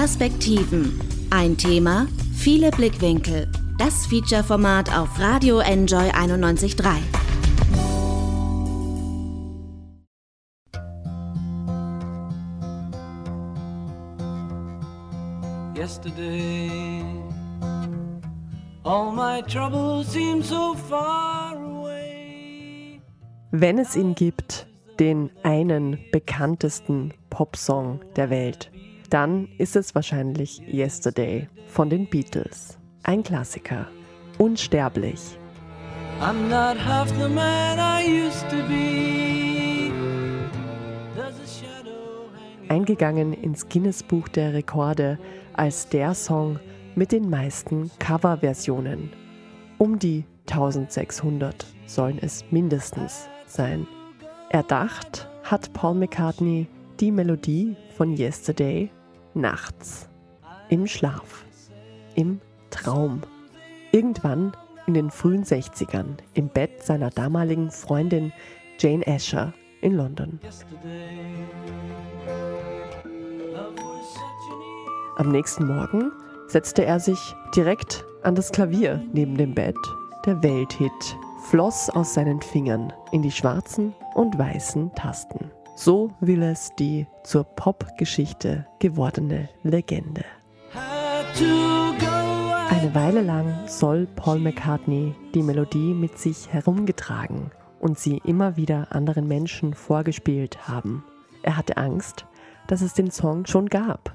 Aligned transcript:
Perspektiven. 0.00 0.98
Ein 1.28 1.58
Thema, 1.58 2.06
viele 2.34 2.70
Blickwinkel. 2.70 3.52
Das 3.76 4.06
Feature-Format 4.06 4.96
auf 4.96 5.20
Radio 5.20 5.58
Enjoy 5.58 6.08
91.3. 6.08 6.96
Yesterday, 15.76 17.02
all 18.84 19.12
my 19.12 19.42
troubles 19.42 20.10
seem 20.10 20.42
so 20.42 20.74
far 20.88 21.54
away. 21.62 23.02
Wenn 23.50 23.78
es 23.78 23.94
ihn 23.96 24.14
gibt, 24.14 24.66
den 24.98 25.30
einen 25.42 25.98
bekanntesten 26.10 27.12
Popsong 27.28 28.00
der 28.16 28.30
Welt, 28.30 28.70
dann 29.10 29.48
ist 29.58 29.76
es 29.76 29.94
wahrscheinlich 29.94 30.62
Yesterday 30.72 31.48
von 31.66 31.90
den 31.90 32.08
Beatles. 32.08 32.78
Ein 33.02 33.22
Klassiker. 33.22 33.86
Unsterblich. 34.38 35.38
I'm 36.20 36.48
not 36.48 36.76
half 36.78 37.08
the 37.18 37.28
man 37.28 37.78
I 37.78 38.26
used 38.26 38.48
to 38.50 38.56
be. 38.68 39.10
Eingegangen 42.68 43.32
ins 43.32 43.68
Guinness-Buch 43.68 44.28
der 44.28 44.54
Rekorde 44.54 45.18
als 45.54 45.88
der 45.88 46.14
Song 46.14 46.60
mit 46.94 47.10
den 47.10 47.28
meisten 47.28 47.90
Coverversionen. 47.98 49.10
Um 49.78 49.98
die 49.98 50.24
1600 50.48 51.66
sollen 51.86 52.18
es 52.20 52.44
mindestens 52.52 53.28
sein. 53.46 53.88
Erdacht 54.50 55.28
hat 55.42 55.72
Paul 55.72 55.94
McCartney 55.94 56.68
die 57.00 57.10
Melodie 57.10 57.74
von 57.96 58.16
Yesterday 58.16 58.90
nachts, 59.40 60.08
im 60.68 60.86
Schlaf, 60.86 61.44
im 62.14 62.40
Traum. 62.70 63.22
Irgendwann 63.92 64.52
in 64.86 64.94
den 64.94 65.10
frühen 65.10 65.44
60ern 65.44 66.16
im 66.34 66.48
Bett 66.48 66.82
seiner 66.82 67.10
damaligen 67.10 67.70
Freundin 67.70 68.32
Jane 68.78 69.06
Asher 69.06 69.52
in 69.80 69.94
London. 69.94 70.40
Am 75.16 75.30
nächsten 75.32 75.66
Morgen 75.66 76.12
setzte 76.46 76.84
er 76.84 76.98
sich 76.98 77.34
direkt 77.54 78.04
an 78.22 78.34
das 78.34 78.50
Klavier 78.52 79.02
neben 79.12 79.36
dem 79.36 79.54
Bett. 79.54 79.76
Der 80.26 80.42
Welthit 80.42 81.16
floss 81.48 81.90
aus 81.90 82.14
seinen 82.14 82.40
Fingern 82.40 82.92
in 83.12 83.22
die 83.22 83.30
schwarzen 83.30 83.94
und 84.14 84.38
weißen 84.38 84.94
Tasten. 84.94 85.50
So 85.82 86.12
will 86.20 86.42
es 86.42 86.74
die 86.78 87.06
zur 87.24 87.42
Popgeschichte 87.42 88.66
gewordene 88.80 89.48
Legende. 89.62 90.26
Eine 92.68 92.94
Weile 92.94 93.22
lang 93.22 93.66
soll 93.66 94.06
Paul 94.14 94.40
McCartney 94.40 95.14
die 95.32 95.42
Melodie 95.42 95.94
mit 95.94 96.18
sich 96.18 96.52
herumgetragen 96.52 97.50
und 97.80 97.98
sie 97.98 98.20
immer 98.26 98.58
wieder 98.58 98.88
anderen 98.90 99.26
Menschen 99.26 99.72
vorgespielt 99.72 100.68
haben. 100.68 101.02
Er 101.42 101.56
hatte 101.56 101.78
Angst, 101.78 102.26
dass 102.66 102.82
es 102.82 102.92
den 102.92 103.10
Song 103.10 103.46
schon 103.46 103.70
gab, 103.70 104.12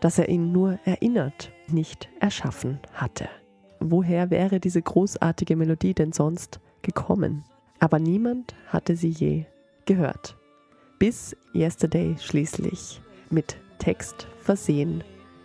dass 0.00 0.18
er 0.18 0.28
ihn 0.28 0.52
nur 0.52 0.78
erinnert, 0.84 1.50
nicht 1.66 2.10
erschaffen 2.20 2.78
hatte. 2.92 3.30
Woher 3.80 4.28
wäre 4.28 4.60
diese 4.60 4.82
großartige 4.82 5.56
Melodie 5.56 5.94
denn 5.94 6.12
sonst 6.12 6.60
gekommen? 6.82 7.46
Aber 7.80 7.98
niemand 7.98 8.54
hatte 8.68 8.96
sie 8.96 9.08
je 9.08 9.46
gehört. 9.86 10.36
Bis 10.98 11.36
Yesterday 11.54 12.16
schließlich 12.18 13.02
mit 13.28 13.58
Text 13.78 14.26
versehen 14.38 15.04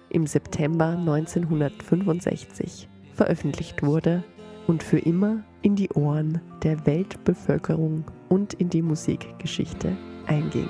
im 0.09 0.25
September 0.25 0.97
1965 0.97 2.87
veröffentlicht 3.13 3.83
wurde 3.83 4.23
und 4.67 4.81
für 4.81 4.99
immer 4.99 5.43
in 5.61 5.75
die 5.75 5.89
Ohren 5.89 6.39
der 6.63 6.85
Weltbevölkerung 6.85 8.05
und 8.29 8.53
in 8.53 8.69
die 8.69 8.81
Musikgeschichte 8.81 9.97
einging. 10.25 10.69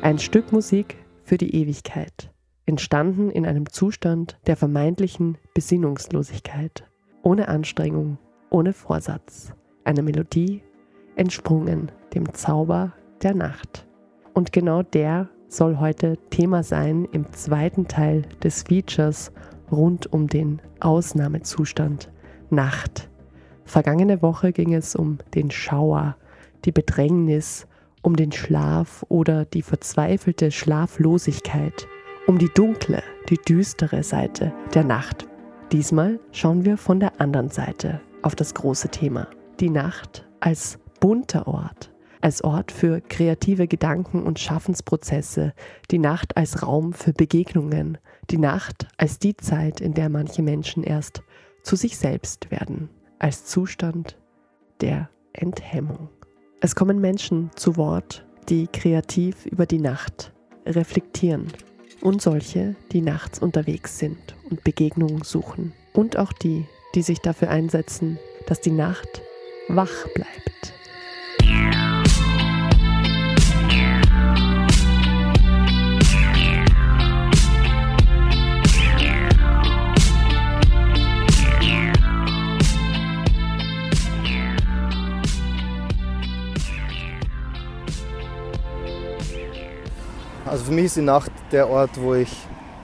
Ein 0.00 0.18
Stück 0.18 0.50
Musik 0.50 0.96
für 1.22 1.36
die 1.36 1.54
Ewigkeit, 1.54 2.32
entstanden 2.64 3.30
in 3.30 3.44
einem 3.44 3.68
Zustand 3.68 4.38
der 4.46 4.56
vermeintlichen 4.56 5.36
Besinnungslosigkeit, 5.52 6.84
ohne 7.22 7.48
Anstrengung, 7.48 8.16
ohne 8.48 8.72
Vorsatz, 8.72 9.52
eine 9.84 10.02
Melodie, 10.02 10.62
entsprungen 11.20 11.92
dem 12.14 12.32
Zauber 12.32 12.94
der 13.22 13.34
Nacht. 13.34 13.86
Und 14.32 14.52
genau 14.52 14.82
der 14.82 15.28
soll 15.48 15.78
heute 15.78 16.16
Thema 16.30 16.62
sein 16.62 17.04
im 17.12 17.30
zweiten 17.32 17.86
Teil 17.86 18.22
des 18.42 18.62
Features 18.62 19.30
rund 19.70 20.10
um 20.12 20.28
den 20.28 20.62
Ausnahmezustand 20.80 22.10
Nacht. 22.48 23.10
Vergangene 23.66 24.22
Woche 24.22 24.52
ging 24.52 24.72
es 24.72 24.96
um 24.96 25.18
den 25.34 25.50
Schauer, 25.50 26.16
die 26.64 26.72
Bedrängnis, 26.72 27.66
um 28.00 28.16
den 28.16 28.32
Schlaf 28.32 29.04
oder 29.10 29.44
die 29.44 29.62
verzweifelte 29.62 30.50
Schlaflosigkeit, 30.50 31.86
um 32.26 32.38
die 32.38 32.48
dunkle, 32.54 33.02
die 33.28 33.36
düstere 33.36 34.02
Seite 34.02 34.54
der 34.72 34.84
Nacht. 34.84 35.28
Diesmal 35.70 36.18
schauen 36.32 36.64
wir 36.64 36.78
von 36.78 36.98
der 36.98 37.20
anderen 37.20 37.50
Seite 37.50 38.00
auf 38.22 38.34
das 38.34 38.54
große 38.54 38.88
Thema. 38.88 39.28
Die 39.60 39.70
Nacht 39.70 40.26
als 40.40 40.78
bunter 41.00 41.48
Ort, 41.48 41.90
als 42.20 42.44
Ort 42.44 42.70
für 42.70 43.00
kreative 43.00 43.66
Gedanken 43.66 44.22
und 44.22 44.38
Schaffensprozesse, 44.38 45.54
die 45.90 45.98
Nacht 45.98 46.36
als 46.36 46.62
Raum 46.62 46.92
für 46.92 47.12
Begegnungen, 47.12 47.98
die 48.30 48.38
Nacht 48.38 48.88
als 48.98 49.18
die 49.18 49.36
Zeit, 49.36 49.80
in 49.80 49.94
der 49.94 50.08
manche 50.08 50.42
Menschen 50.42 50.84
erst 50.84 51.22
zu 51.62 51.76
sich 51.76 51.98
selbst 51.98 52.50
werden, 52.50 52.90
als 53.18 53.46
Zustand 53.46 54.18
der 54.80 55.08
Enthemmung. 55.32 56.08
Es 56.60 56.74
kommen 56.74 57.00
Menschen 57.00 57.50
zu 57.54 57.76
Wort, 57.76 58.26
die 58.48 58.66
kreativ 58.66 59.46
über 59.46 59.66
die 59.66 59.78
Nacht 59.78 60.32
reflektieren 60.66 61.48
und 62.02 62.20
solche, 62.20 62.76
die 62.92 63.00
nachts 63.00 63.38
unterwegs 63.38 63.98
sind 63.98 64.36
und 64.50 64.64
Begegnungen 64.64 65.22
suchen 65.22 65.72
und 65.92 66.16
auch 66.16 66.32
die, 66.32 66.66
die 66.94 67.02
sich 67.02 67.20
dafür 67.20 67.50
einsetzen, 67.50 68.18
dass 68.46 68.60
die 68.60 68.72
Nacht 68.72 69.22
wach 69.68 70.08
bleibt. 70.14 70.79
Also 90.50 90.64
für 90.64 90.72
mich 90.72 90.86
ist 90.86 90.96
die 90.96 91.02
Nacht 91.02 91.30
der 91.52 91.70
Ort, 91.70 91.90
wo 91.94 92.14
ich 92.14 92.36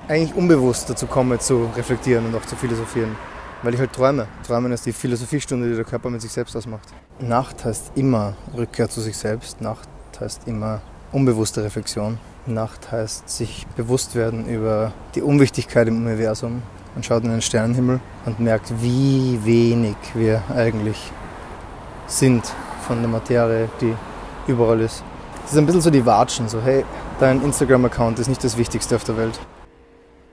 eigentlich 0.07 0.37
unbewusst 0.37 0.89
dazu 0.89 1.09
komme, 1.09 1.41
zu 1.41 1.69
reflektieren 1.77 2.25
und 2.27 2.37
auch 2.37 2.47
zu 2.47 2.55
philosophieren. 2.55 3.17
Weil 3.63 3.75
ich 3.75 3.81
halt 3.81 3.93
träume. 3.93 4.27
Träumen 4.47 4.73
ist 4.73 4.87
die 4.87 4.93
Philosophiestunde, 4.93 5.69
die 5.69 5.77
der 5.77 5.85
Körper 5.85 6.11
mit 6.11 6.21
sich 6.21 6.33
selbst 6.33 6.57
ausmacht. 6.57 6.89
Nacht 7.19 7.65
heißt 7.65 7.93
immer 7.95 8.35
Rückkehr 8.57 8.89
zu 8.89 9.01
sich 9.01 9.17
selbst. 9.17 9.61
Nacht 9.61 9.89
heißt 10.21 10.47
immer 10.47 10.81
unbewusste 11.13 11.65
Reflexion. 11.65 12.19
Nacht 12.47 12.93
heißt 12.93 13.29
sich 13.29 13.67
bewusst 13.77 14.15
werden 14.15 14.47
über 14.47 14.93
die 15.15 15.23
Unwichtigkeit 15.23 15.89
im 15.89 15.97
Universum. 16.05 16.63
Man 16.95 17.03
schaut 17.03 17.25
in 17.25 17.31
den 17.31 17.43
Sternenhimmel 17.43 18.01
und 18.25 18.41
merkt, 18.41 18.73
wie 18.81 19.41
wenig 19.45 19.97
wir 20.15 20.43
eigentlich 20.55 21.11
sind 22.07 22.45
von 22.87 23.01
der 23.01 23.09
Materie, 23.09 23.69
die 23.81 23.95
überall 24.47 24.81
ist. 24.81 25.03
Es 25.45 25.53
ist 25.53 25.59
ein 25.59 25.67
bisschen 25.67 25.81
so 25.81 25.91
die 25.91 26.07
Watschen, 26.07 26.49
so 26.49 26.61
hey, 26.63 26.85
dein 27.19 27.43
Instagram-Account 27.43 28.19
ist 28.19 28.29
nicht 28.29 28.45
das 28.45 28.57
Wichtigste 28.57 28.97
auf 28.97 29.05
der 29.05 29.17
Welt. 29.17 29.39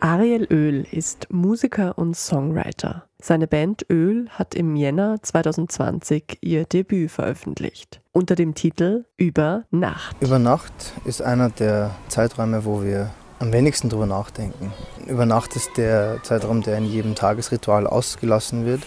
Ariel 0.03 0.43
Öl 0.51 0.85
ist 0.91 1.27
Musiker 1.31 1.97
und 1.97 2.17
Songwriter. 2.17 3.05
Seine 3.21 3.47
Band 3.47 3.85
Öl 3.89 4.27
hat 4.31 4.53
im 4.53 4.75
Jänner 4.75 5.15
2020 5.21 6.39
ihr 6.41 6.65
Debüt 6.65 7.09
veröffentlicht 7.09 8.01
unter 8.11 8.35
dem 8.35 8.53
Titel 8.53 9.05
Über 9.15 9.63
Nacht. 9.71 10.17
Über 10.19 10.39
Nacht 10.39 10.73
ist 11.05 11.21
einer 11.21 11.49
der 11.51 11.91
Zeiträume, 12.09 12.65
wo 12.65 12.83
wir 12.83 13.11
am 13.39 13.53
wenigsten 13.53 13.87
drüber 13.87 14.05
nachdenken. 14.05 14.73
Über 15.07 15.25
Nacht 15.25 15.55
ist 15.55 15.69
der 15.77 16.21
Zeitraum, 16.23 16.63
der 16.63 16.79
in 16.79 16.85
jedem 16.85 17.15
Tagesritual 17.15 17.87
ausgelassen 17.87 18.65
wird. 18.65 18.81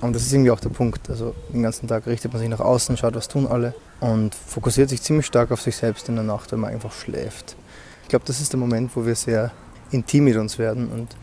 Und 0.00 0.16
das 0.16 0.22
ist 0.22 0.32
irgendwie 0.32 0.50
auch 0.50 0.60
der 0.60 0.70
Punkt. 0.70 1.10
Also 1.10 1.34
den 1.52 1.62
ganzen 1.62 1.88
Tag 1.88 2.06
richtet 2.06 2.32
man 2.32 2.40
sich 2.40 2.48
nach 2.48 2.60
außen, 2.60 2.96
schaut, 2.96 3.14
was 3.14 3.28
tun 3.28 3.46
alle 3.46 3.74
und 4.00 4.34
fokussiert 4.34 4.88
sich 4.88 5.02
ziemlich 5.02 5.26
stark 5.26 5.52
auf 5.52 5.60
sich 5.60 5.76
selbst 5.76 6.08
in 6.08 6.14
der 6.14 6.24
Nacht, 6.24 6.52
wenn 6.52 6.60
man 6.60 6.72
einfach 6.72 6.92
schläft. 6.92 7.54
Ich 8.04 8.08
glaube, 8.08 8.24
das 8.24 8.40
ist 8.40 8.54
der 8.54 8.60
Moment, 8.60 8.96
wo 8.96 9.04
wir 9.04 9.14
sehr 9.14 9.50
intim 9.90 10.24
mit 10.24 10.36
uns 10.36 10.58
werden 10.58 10.88
und 10.88 11.16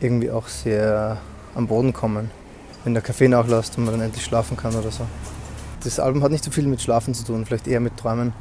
irgendwie 0.00 0.30
auch 0.30 0.48
sehr 0.48 1.18
am 1.54 1.66
Boden 1.66 1.92
kommen. 1.92 2.30
Wenn 2.84 2.94
der 2.94 3.02
Kaffee 3.02 3.28
nachlässt 3.28 3.78
und 3.78 3.84
man 3.84 3.94
dann 3.94 4.02
endlich 4.02 4.24
schlafen 4.24 4.56
kann 4.56 4.74
oder 4.74 4.90
so. 4.90 5.04
Das 5.82 5.98
Album 5.98 6.22
hat 6.22 6.30
nicht 6.30 6.44
so 6.44 6.50
viel 6.50 6.66
mit 6.66 6.80
Schlafen 6.80 7.14
zu 7.14 7.24
tun, 7.24 7.44
vielleicht 7.46 7.66
eher 7.66 7.80
mit 7.80 7.96
Träumen. 7.96 8.32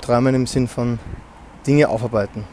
Träumen 0.00 0.34
im 0.34 0.46
Sinn 0.46 0.68
von 0.68 0.98
Dinge 1.66 1.88
aufarbeiten. 1.88 2.44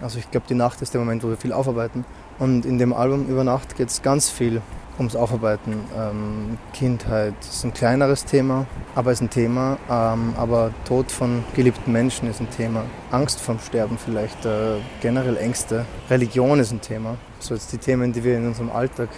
Also 0.00 0.18
ich 0.18 0.30
glaube, 0.30 0.46
die 0.48 0.54
Nacht 0.54 0.82
ist 0.82 0.94
der 0.94 1.00
Moment, 1.00 1.24
wo 1.24 1.28
wir 1.28 1.36
viel 1.36 1.52
aufarbeiten. 1.52 2.04
Und 2.38 2.64
in 2.64 2.78
dem 2.78 2.92
Album 2.92 3.26
Über 3.26 3.44
Nacht 3.44 3.76
geht 3.76 3.88
es 3.88 4.02
ganz 4.02 4.30
viel 4.30 4.62
ums 4.98 5.16
Aufarbeiten. 5.16 5.84
Ähm, 5.96 6.58
Kindheit 6.72 7.34
ist 7.40 7.64
ein 7.64 7.72
kleineres 7.72 8.24
Thema, 8.24 8.66
aber 8.94 9.12
ist 9.12 9.20
ein 9.20 9.30
Thema. 9.30 9.78
Ähm, 9.88 10.34
aber 10.36 10.72
Tod 10.84 11.10
von 11.10 11.44
geliebten 11.54 11.92
Menschen 11.92 12.28
ist 12.28 12.40
ein 12.40 12.50
Thema. 12.50 12.84
Angst 13.10 13.40
vorm 13.40 13.58
Sterben 13.60 13.98
vielleicht, 13.98 14.44
äh, 14.44 14.76
generell 15.00 15.36
Ängste. 15.36 15.84
Religion 16.10 16.58
ist 16.60 16.72
ein 16.72 16.80
Thema. 16.80 17.16
So 17.38 17.54
jetzt 17.54 17.72
die 17.72 17.78
Themen, 17.78 18.12
die 18.12 18.24
wir 18.24 18.36
in 18.36 18.46
unserem 18.46 18.70
Alltag, 18.70 19.08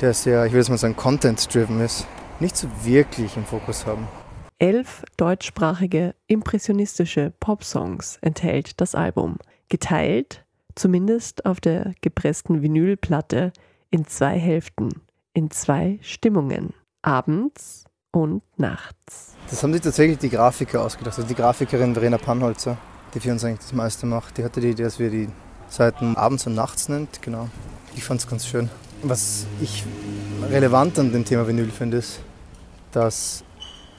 der 0.00 0.14
sehr, 0.14 0.46
ich 0.46 0.52
jetzt 0.52 0.70
mal 0.70 0.78
sagen, 0.78 0.96
content-driven 0.96 1.80
ist, 1.80 2.06
nicht 2.40 2.56
so 2.56 2.68
wirklich 2.82 3.36
im 3.36 3.44
Fokus 3.44 3.86
haben. 3.86 4.06
Elf 4.58 5.02
deutschsprachige 5.16 6.14
impressionistische 6.26 7.32
Popsongs 7.40 8.18
enthält 8.20 8.80
das 8.80 8.94
Album, 8.94 9.38
geteilt, 9.68 10.44
zumindest 10.74 11.44
auf 11.44 11.60
der 11.60 11.92
gepressten 12.00 12.62
Vinylplatte, 12.62 13.52
in 13.90 14.06
zwei 14.06 14.38
Hälften 14.38 14.90
in 15.34 15.50
zwei 15.50 15.98
Stimmungen, 16.00 16.72
abends 17.02 17.84
und 18.12 18.42
nachts. 18.56 19.34
Das 19.50 19.62
haben 19.62 19.72
sich 19.72 19.82
tatsächlich 19.82 20.18
die 20.18 20.30
Grafiker 20.30 20.82
ausgedacht. 20.82 21.18
Also 21.18 21.28
die 21.28 21.34
Grafikerin 21.34 21.94
Verena 21.94 22.16
Pannholzer, 22.16 22.78
die 23.12 23.20
für 23.20 23.32
uns 23.32 23.44
eigentlich 23.44 23.60
das 23.60 23.72
meiste 23.72 24.06
macht, 24.06 24.38
die 24.38 24.44
hatte 24.44 24.60
die 24.60 24.70
Idee, 24.70 24.84
dass 24.84 24.98
wir 24.98 25.10
die 25.10 25.28
Seiten 25.68 26.16
abends 26.16 26.46
und 26.46 26.54
nachts 26.54 26.88
nennt. 26.88 27.20
Genau. 27.20 27.48
Ich 27.96 28.04
fand 28.04 28.20
es 28.20 28.28
ganz 28.28 28.46
schön. 28.46 28.70
Was 29.02 29.46
ich 29.60 29.84
relevant 30.48 30.98
an 30.98 31.12
dem 31.12 31.24
Thema 31.24 31.46
Vinyl 31.46 31.70
finde, 31.70 31.98
ist, 31.98 32.20
dass 32.92 33.44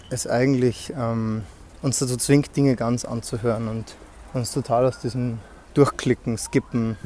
es 0.10 0.26
eigentlich 0.26 0.94
ähm, 0.98 1.44
uns 1.82 2.00
dazu 2.00 2.18
zwingt, 2.18 2.56
Dinge 2.56 2.76
ganz 2.76 3.04
anzuhören 3.06 3.68
und 3.68 3.96
uns 4.34 4.52
total 4.52 4.86
aus 4.86 5.00
diesem 5.00 5.40
Durchklicken, 5.74 6.38
Skippen, 6.38 6.98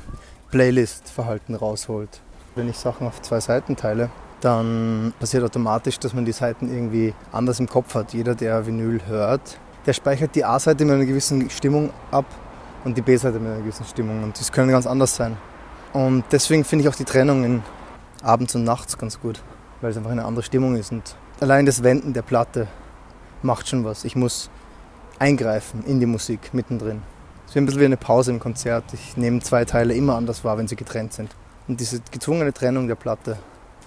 Playlist-Verhalten 0.51 1.55
rausholt. 1.55 2.21
Wenn 2.59 2.67
ich 2.67 2.77
Sachen 2.77 3.07
auf 3.07 3.21
zwei 3.21 3.39
Seiten 3.39 3.77
teile, 3.77 4.09
dann 4.41 5.13
passiert 5.17 5.45
automatisch, 5.45 5.97
dass 5.97 6.13
man 6.13 6.25
die 6.25 6.33
Seiten 6.33 6.69
irgendwie 6.69 7.13
anders 7.31 7.61
im 7.61 7.69
Kopf 7.69 7.95
hat. 7.95 8.11
Jeder, 8.13 8.35
der 8.35 8.67
Vinyl 8.67 8.99
hört, 9.07 9.57
der 9.85 9.93
speichert 9.93 10.35
die 10.35 10.43
A-Seite 10.43 10.83
mit 10.83 10.95
einer 10.95 11.05
gewissen 11.05 11.49
Stimmung 11.49 11.91
ab 12.11 12.25
und 12.83 12.97
die 12.97 13.01
B-Seite 13.01 13.39
mit 13.39 13.49
einer 13.49 13.61
gewissen 13.61 13.85
Stimmung. 13.85 14.23
Und 14.23 14.37
das 14.37 14.51
können 14.51 14.71
ganz 14.71 14.85
anders 14.85 15.15
sein. 15.15 15.37
Und 15.93 16.25
deswegen 16.33 16.65
finde 16.65 16.83
ich 16.83 16.89
auch 16.89 16.97
die 16.97 17.05
Trennung 17.05 17.45
in 17.45 17.63
abends 18.21 18.53
und 18.55 18.65
nachts 18.65 18.97
ganz 18.97 19.21
gut, 19.21 19.41
weil 19.79 19.91
es 19.91 19.97
einfach 19.97 20.11
eine 20.11 20.25
andere 20.25 20.43
Stimmung 20.43 20.75
ist. 20.75 20.91
Und 20.91 21.15
allein 21.39 21.65
das 21.65 21.81
Wenden 21.81 22.11
der 22.11 22.23
Platte 22.23 22.67
macht 23.41 23.69
schon 23.69 23.85
was. 23.85 24.03
Ich 24.03 24.17
muss 24.17 24.49
eingreifen 25.17 25.85
in 25.85 26.01
die 26.01 26.05
Musik 26.05 26.53
mittendrin. 26.53 27.03
Es 27.45 27.51
ist 27.51 27.57
ein 27.57 27.65
bisschen 27.65 27.79
wie 27.79 27.85
eine 27.85 27.95
Pause 27.95 28.31
im 28.31 28.39
Konzert. 28.41 28.83
Ich 28.91 29.15
nehme 29.15 29.39
zwei 29.39 29.63
Teile 29.63 29.93
immer 29.93 30.15
anders 30.15 30.43
wahr, 30.43 30.57
wenn 30.57 30.67
sie 30.67 30.75
getrennt 30.75 31.13
sind. 31.13 31.33
Und 31.69 31.79
diese 31.79 32.01
gezwungene 32.11 32.51
Trennung 32.51 32.87
der 32.87 32.95
Platte 32.95 33.37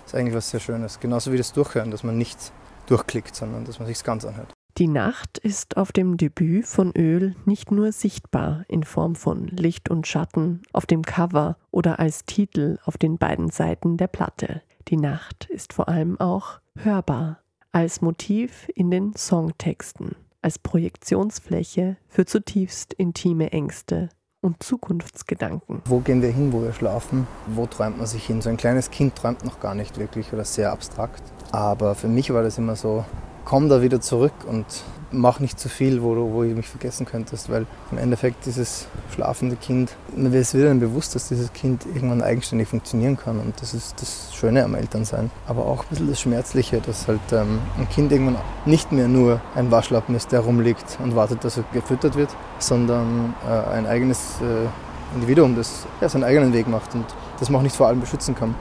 ist 0.06 0.14
eigentlich 0.14 0.36
was 0.36 0.48
sehr 0.48 0.60
Schönes. 0.60 1.00
Genauso 1.00 1.32
wie 1.32 1.36
das 1.36 1.52
Durchhören, 1.52 1.90
dass 1.90 2.04
man 2.04 2.16
nicht 2.16 2.38
durchklickt, 2.86 3.34
sondern 3.34 3.64
dass 3.64 3.80
man 3.80 3.88
sich 3.88 4.02
ganz 4.04 4.24
anhört. 4.24 4.52
Die 4.78 4.86
Nacht 4.86 5.38
ist 5.38 5.76
auf 5.76 5.90
dem 5.90 6.16
Debüt 6.16 6.66
von 6.66 6.92
Öl 6.96 7.34
nicht 7.44 7.72
nur 7.72 7.90
sichtbar 7.90 8.64
in 8.68 8.84
Form 8.84 9.16
von 9.16 9.48
Licht 9.48 9.90
und 9.90 10.06
Schatten 10.06 10.62
auf 10.72 10.86
dem 10.86 11.02
Cover 11.02 11.56
oder 11.72 11.98
als 11.98 12.24
Titel 12.24 12.78
auf 12.84 12.96
den 12.98 13.18
beiden 13.18 13.50
Seiten 13.50 13.96
der 13.96 14.06
Platte. 14.06 14.62
Die 14.86 14.96
Nacht 14.96 15.48
ist 15.50 15.72
vor 15.72 15.88
allem 15.88 16.18
auch 16.20 16.60
hörbar, 16.76 17.40
als 17.72 18.00
Motiv 18.00 18.68
in 18.76 18.92
den 18.92 19.14
Songtexten, 19.16 20.14
als 20.40 20.58
Projektionsfläche 20.58 21.96
für 22.08 22.26
zutiefst 22.26 22.94
intime 22.94 23.50
Ängste 23.52 24.08
und 24.42 24.62
Zukunftsgedanken. 24.62 25.80
Wo 25.84 26.00
gehen 26.00 26.20
wir 26.20 26.30
hin, 26.30 26.52
wo 26.52 26.62
wir 26.62 26.72
schlafen? 26.72 27.26
Wo 27.46 27.66
träumt 27.66 27.96
man 27.98 28.06
sich 28.06 28.26
hin? 28.26 28.42
So 28.42 28.50
ein 28.50 28.56
kleines 28.56 28.90
Kind 28.90 29.14
träumt 29.14 29.44
noch 29.44 29.60
gar 29.60 29.74
nicht 29.74 29.98
wirklich 29.98 30.32
oder 30.32 30.44
sehr 30.44 30.72
abstrakt. 30.72 31.22
Aber 31.52 31.94
für 31.94 32.08
mich 32.08 32.32
war 32.34 32.42
das 32.42 32.58
immer 32.58 32.76
so, 32.76 33.04
komm 33.44 33.68
da 33.68 33.82
wieder 33.82 34.00
zurück 34.00 34.32
und 34.46 34.66
mach 35.12 35.40
nicht 35.40 35.60
zu 35.60 35.68
viel, 35.68 36.02
wo 36.02 36.14
du, 36.14 36.32
wo 36.32 36.42
du 36.42 36.48
mich 36.48 36.68
vergessen 36.68 37.06
könntest, 37.06 37.50
weil 37.50 37.66
im 37.90 37.98
Endeffekt 37.98 38.46
dieses 38.46 38.86
schlafende 39.14 39.56
Kind, 39.56 39.94
es 40.16 40.54
wird 40.54 40.68
einem 40.68 40.80
bewusst, 40.80 41.14
dass 41.14 41.28
dieses 41.28 41.52
Kind 41.52 41.86
irgendwann 41.94 42.22
eigenständig 42.22 42.68
funktionieren 42.68 43.16
kann 43.16 43.38
und 43.38 43.60
das 43.60 43.74
ist 43.74 44.00
das 44.00 44.34
Schöne 44.34 44.64
am 44.64 44.74
Elternsein. 44.74 45.30
Aber 45.46 45.66
auch 45.66 45.84
ein 45.84 45.88
bisschen 45.90 46.08
das 46.08 46.20
Schmerzliche, 46.20 46.80
dass 46.80 47.08
halt 47.08 47.20
ähm, 47.32 47.60
ein 47.78 47.88
Kind 47.88 48.12
irgendwann 48.12 48.36
nicht 48.64 48.92
mehr 48.92 49.08
nur 49.08 49.40
ein 49.54 49.70
Waschlappen 49.70 50.14
ist, 50.14 50.32
der 50.32 50.40
rumliegt 50.40 50.98
und 51.02 51.14
wartet, 51.14 51.44
dass 51.44 51.58
er 51.58 51.64
gefüttert 51.72 52.16
wird, 52.16 52.30
sondern 52.58 53.34
äh, 53.48 53.70
ein 53.74 53.86
eigenes 53.86 54.40
äh, 54.40 55.14
Individuum, 55.14 55.56
das 55.56 55.86
ja, 56.00 56.08
seinen 56.08 56.24
eigenen 56.24 56.52
Weg 56.52 56.68
macht 56.68 56.94
und 56.94 57.04
das 57.38 57.50
man 57.50 57.58
auch 57.58 57.62
nicht 57.62 57.76
vor 57.76 57.88
allem 57.88 58.00
beschützen 58.00 58.34
kann. 58.34 58.54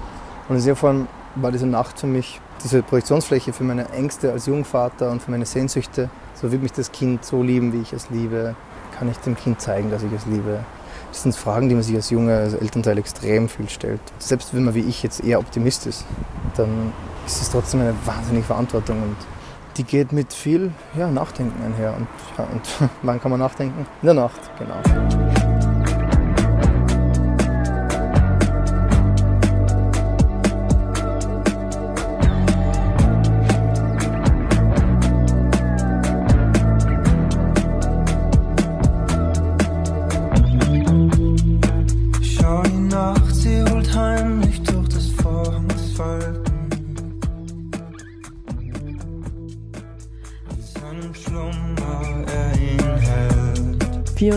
Und 0.50 0.58
in 0.58 0.66
der 0.66 0.76
Form 0.76 1.08
war 1.36 1.52
diese 1.52 1.68
Nacht 1.68 2.00
für 2.00 2.08
mich 2.08 2.42
diese 2.64 2.82
Projektionsfläche 2.84 3.54
für 3.54 3.64
meine 3.64 3.90
Ängste 3.90 4.32
als 4.32 4.46
Jungvater 4.46 5.10
und 5.10 5.22
für 5.22 5.32
meine 5.32 5.46
Sehnsüchte 5.46 6.10
so 6.42 6.52
wird 6.52 6.64
mich 6.64 6.72
das 6.72 6.92
Kind 6.92 7.24
so 7.24 7.44
lieben, 7.44 7.72
wie 7.72 7.82
ich 7.82 7.94
es 7.94 8.10
liebe? 8.10 8.56
Kann 8.98 9.10
ich 9.10 9.18
dem 9.18 9.36
Kind 9.36 9.62
zeigen, 9.62 9.92
dass 9.92 10.02
ich 10.04 10.12
es 10.12 10.26
liebe? 10.26 10.60
Das 11.12 11.24
sind 11.24 11.36
Fragen, 11.36 11.70
die 11.70 11.76
man 11.76 11.84
sich 11.84 11.96
als 11.96 12.10
junger 12.10 12.38
als 12.38 12.54
Elternteil 12.54 12.98
extrem 12.98 13.48
viel 13.48 13.70
stellt. 13.70 14.02
Selbst 14.18 14.54
wenn 14.54 14.64
man 14.64 14.74
wie 14.74 14.82
ich 14.82 15.04
jetzt 15.04 15.24
eher 15.24 15.40
Optimist 15.40 15.86
ist, 15.86 16.06
dann 16.56 16.94
ist 17.28 17.42
es 17.42 17.52
trotzdem 17.52 17.82
eine 17.82 17.94
wahnsinnige 18.06 18.46
Verantwortung 18.46 19.02
und 19.04 19.16
die 19.78 19.84
geht 19.84 20.12
mit 20.12 20.34
viel 20.34 20.72
ja, 20.98 21.10
Nachdenken 21.10 21.64
einher. 21.64 21.96
Und, 21.96 22.08
ja, 22.38 22.44
und 22.46 22.90
wann 23.04 23.22
kann 23.22 23.32
man 23.32 23.40
nachdenken? 23.40 23.86
In 24.02 24.06
der 24.06 24.16
Nacht, 24.16 24.40
genau. 24.58 25.31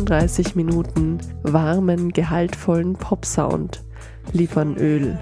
34 0.04 0.54
Minuten 0.54 1.18
warmen, 1.44 2.12
gehaltvollen 2.12 2.92
Popsound 2.92 3.82
liefern 4.32 4.76
Öl. 4.76 5.18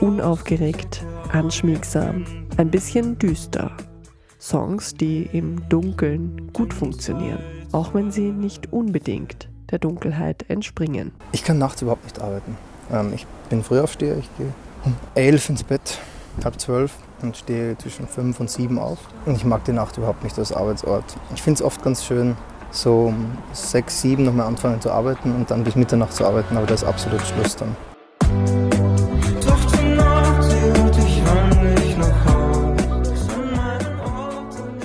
Unaufgeregt, 0.00 1.04
anschmiegsam, 1.32 2.24
ein 2.56 2.70
bisschen 2.70 3.18
düster. 3.18 3.76
Songs, 4.40 4.94
die 4.94 5.28
im 5.32 5.68
Dunkeln 5.68 6.52
gut 6.52 6.72
funktionieren, 6.72 7.40
auch 7.72 7.94
wenn 7.94 8.12
sie 8.12 8.30
nicht 8.30 8.72
unbedingt 8.72 9.48
der 9.72 9.80
Dunkelheit 9.80 10.48
entspringen. 10.48 11.10
Ich 11.32 11.42
kann 11.42 11.58
nachts 11.58 11.82
überhaupt 11.82 12.04
nicht 12.04 12.20
arbeiten. 12.20 12.56
Ähm, 12.92 13.12
ich 13.14 13.26
bin 13.48 13.64
Frühaufsteher, 13.64 14.18
ich 14.18 14.28
gehe 14.38 14.52
um 14.84 14.94
elf 15.16 15.48
ins 15.48 15.64
Bett, 15.64 15.98
halb 16.44 16.60
zwölf 16.60 16.94
und 17.22 17.36
stehe 17.36 17.76
zwischen 17.78 18.06
fünf 18.06 18.38
und 18.38 18.48
sieben 18.48 18.78
auf. 18.78 18.98
Und 19.26 19.34
ich 19.36 19.44
mag 19.44 19.64
die 19.64 19.72
Nacht 19.72 19.96
überhaupt 19.96 20.22
nicht 20.22 20.38
als 20.38 20.52
Arbeitsort. 20.52 21.04
Ich 21.34 21.42
finde 21.42 21.58
es 21.58 21.62
oft 21.62 21.82
ganz 21.82 22.04
schön, 22.04 22.36
so 22.72 23.06
um 23.06 23.38
sechs, 23.52 24.00
sieben 24.00 24.24
nochmal 24.24 24.46
anfangen 24.46 24.80
zu 24.80 24.90
arbeiten 24.90 25.32
und 25.34 25.50
dann 25.50 25.62
bis 25.62 25.76
Mitternacht 25.76 26.12
zu 26.14 26.26
arbeiten, 26.26 26.56
aber 26.56 26.66
da 26.66 26.74
ist 26.74 26.84
absolut 26.84 27.20
Schluss 27.22 27.56
dann. 27.56 27.76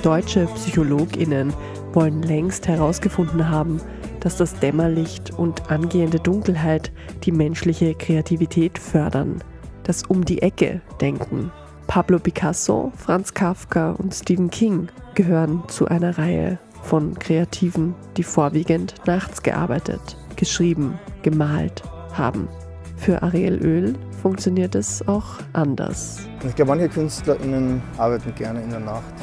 Deutsche 0.04 0.46
PsychologInnen 0.46 1.54
wollen 1.94 2.22
längst 2.22 2.68
herausgefunden 2.68 3.50
haben, 3.50 3.82
dass 4.20 4.38
das 4.38 4.54
Dämmerlicht 4.60 5.32
und 5.38 5.70
angehende 5.72 6.20
Dunkelheit 6.20 6.92
die 7.24 7.32
menschliche 7.32 7.94
Kreativität 7.96 8.78
fördern, 8.78 9.44
das 9.84 10.04
um 10.04 10.24
die 10.24 10.42
Ecke 10.42 10.82
denken. 11.02 11.52
Pablo 11.88 12.20
Picasso, 12.20 12.92
Franz 12.96 13.34
Kafka 13.34 13.92
und 13.92 14.14
Stephen 14.14 14.50
King 14.50 14.90
gehören 15.16 15.64
zu 15.68 15.88
einer 15.88 16.18
Reihe 16.18 16.60
von 16.88 17.20
Kreativen, 17.20 17.96
die 18.16 18.24
vorwiegend 18.24 18.96
nachts 19.06 19.44
gearbeitet, 19.44 20.18
geschrieben, 20.38 20.98
gemalt 21.22 21.84
haben. 22.14 22.48
Für 22.96 23.22
Ariel 23.22 23.58
Öl 23.62 23.96
funktioniert 24.22 24.74
es 24.74 25.06
auch 25.06 25.26
anders. 25.52 26.20
Ich 26.48 26.56
glaube, 26.56 26.72
manche 26.72 26.88
KünstlerInnen 26.88 27.82
arbeiten 27.98 28.34
gerne 28.36 28.62
in 28.62 28.70
der 28.70 28.80
Nacht, 28.80 29.14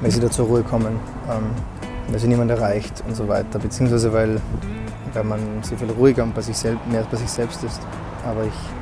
weil 0.00 0.10
sie 0.10 0.20
da 0.20 0.30
zur 0.30 0.46
Ruhe 0.46 0.62
kommen, 0.62 0.98
ähm, 1.30 1.50
weil 2.08 2.18
sie 2.18 2.26
niemand 2.26 2.50
erreicht 2.50 3.04
und 3.06 3.14
so 3.14 3.28
weiter, 3.28 3.58
beziehungsweise 3.58 4.10
weil, 4.14 4.40
weil 5.12 5.24
man 5.24 5.40
sehr 5.62 5.76
viel 5.76 5.90
ruhiger 5.90 6.22
und 6.22 6.34
bei 6.34 6.40
sich 6.40 6.56
selbst, 6.56 6.86
mehr 6.90 7.04
bei 7.10 7.18
sich 7.18 7.30
selbst 7.30 7.62
ist. 7.62 7.80
Aber 8.24 8.44
ich 8.44 8.79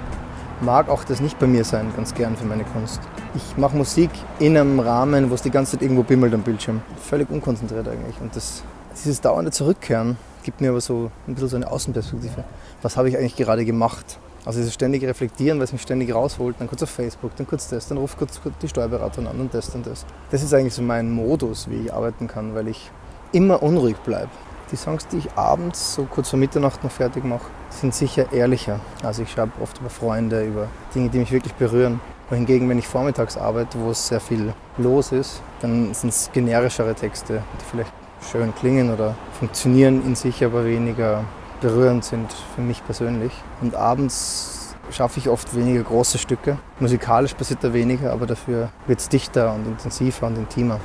mag 0.61 0.88
auch 0.88 1.05
das 1.05 1.21
nicht 1.21 1.38
bei 1.38 1.47
mir 1.47 1.65
sein, 1.65 1.93
ganz 1.97 2.15
gern 2.15 2.37
für 2.37 2.45
meine 2.45 2.65
Kunst. 2.65 3.00
Ich 3.35 3.57
mache 3.57 3.77
Musik 3.77 4.11
in 4.38 4.57
einem 4.57 4.81
Rahmen, 4.81 5.31
wo 5.31 5.35
es 5.35 5.43
die 5.43 5.50
ganze 5.50 5.73
Zeit 5.73 5.83
irgendwo 5.83 6.03
bimmelt 6.03 6.35
am 6.35 6.43
Bildschirm. 6.43 6.83
Völlig 7.00 7.31
unkonzentriert 7.31 7.87
eigentlich. 7.88 8.21
Und 8.21 8.35
das, 8.35 8.62
dieses 8.95 9.21
dauernde 9.21 9.50
Zurückkehren 9.50 10.17
gibt 10.43 10.61
mir 10.61 10.71
aber 10.71 10.81
so 10.81 11.11
ein 11.27 11.35
bisschen 11.35 11.49
so 11.49 11.57
eine 11.57 11.71
Außenperspektive. 11.71 12.45
Was 12.83 12.97
habe 12.97 13.09
ich 13.09 13.19
eigentlich 13.19 13.37
gerade 13.37 13.65
gemacht? 13.65 14.19
Also 14.45 14.61
dieses 14.61 14.73
ständige 14.73 15.07
Reflektieren, 15.09 15.59
weil 15.59 15.65
es 15.65 15.73
mich 15.73 15.83
ständig 15.83 16.15
rausholt, 16.15 16.57
dann 16.59 16.69
kurz 16.69 16.83
auf 16.83 16.91
Facebook, 16.91 17.37
dann 17.37 17.47
kurz 17.47 17.69
das, 17.69 17.88
dann 17.88 17.99
ruft 17.99 18.19
kurz 18.19 18.41
die 18.62 18.69
Steuerberaterin 18.69 19.27
an 19.27 19.41
und 19.41 19.53
das 19.53 19.75
und 19.75 19.87
das. 19.87 20.07
Das 20.31 20.43
ist 20.43 20.55
eigentlich 20.55 20.75
so 20.75 20.83
mein 20.83 21.11
Modus, 21.11 21.69
wie 21.69 21.83
ich 21.85 21.93
arbeiten 21.93 22.29
kann, 22.29 22.55
weil 22.55 22.69
ich 22.69 22.91
immer 23.33 23.62
unruhig 23.62 23.97
bleibe. 23.99 24.31
Die 24.73 24.77
Songs, 24.77 25.07
die 25.09 25.19
ich 25.19 25.33
abends 25.33 25.95
so 25.95 26.05
kurz 26.05 26.31
vor 26.31 26.38
Mitternacht 26.38 26.83
noch 26.83 26.91
fertig 26.91 27.25
mache, 27.25 27.47
sind 27.80 27.94
sicher 27.94 28.32
ehrlicher. 28.32 28.80
Also 29.02 29.23
ich 29.23 29.30
schreibe 29.30 29.52
oft 29.62 29.78
über 29.78 29.90
Freunde, 29.90 30.44
über 30.44 30.68
Dinge, 30.94 31.08
die 31.08 31.18
mich 31.18 31.32
wirklich 31.32 31.54
berühren. 31.54 32.00
Wohingegen, 32.30 32.68
wenn 32.68 32.78
ich 32.78 32.87
vormittags 32.87 33.37
arbeite, 33.37 33.80
wo 33.80 33.90
es 33.90 34.08
sehr 34.08 34.20
viel 34.20 34.52
los 34.76 35.12
ist, 35.12 35.40
dann 35.61 35.94
sind 35.94 36.11
es 36.11 36.30
generischere 36.32 36.94
Texte, 36.94 37.42
die 37.61 37.64
vielleicht 37.70 37.92
schön 38.30 38.54
klingen 38.54 38.92
oder 38.92 39.14
funktionieren 39.38 40.04
in 40.04 40.14
sich, 40.14 40.44
aber 40.44 40.64
weniger 40.64 41.25
berührend 41.61 42.04
sind 42.04 42.30
für 42.54 42.61
mich 42.61 42.85
persönlich. 42.85 43.32
Und 43.61 43.75
abends 43.75 44.76
schaffe 44.90 45.20
ich 45.20 45.28
oft 45.28 45.54
weniger 45.56 45.82
große 45.82 46.18
Stücke. 46.18 46.58
Musikalisch 46.80 47.35
passiert 47.35 47.64
da 47.64 47.73
weniger, 47.73 48.12
aber 48.12 48.26
dafür 48.26 48.70
wird 48.87 49.00
es 49.00 49.08
dichter 49.08 49.54
und 49.54 49.66
intensiver 49.66 50.26
und 50.26 50.37
intimer. 50.37 50.80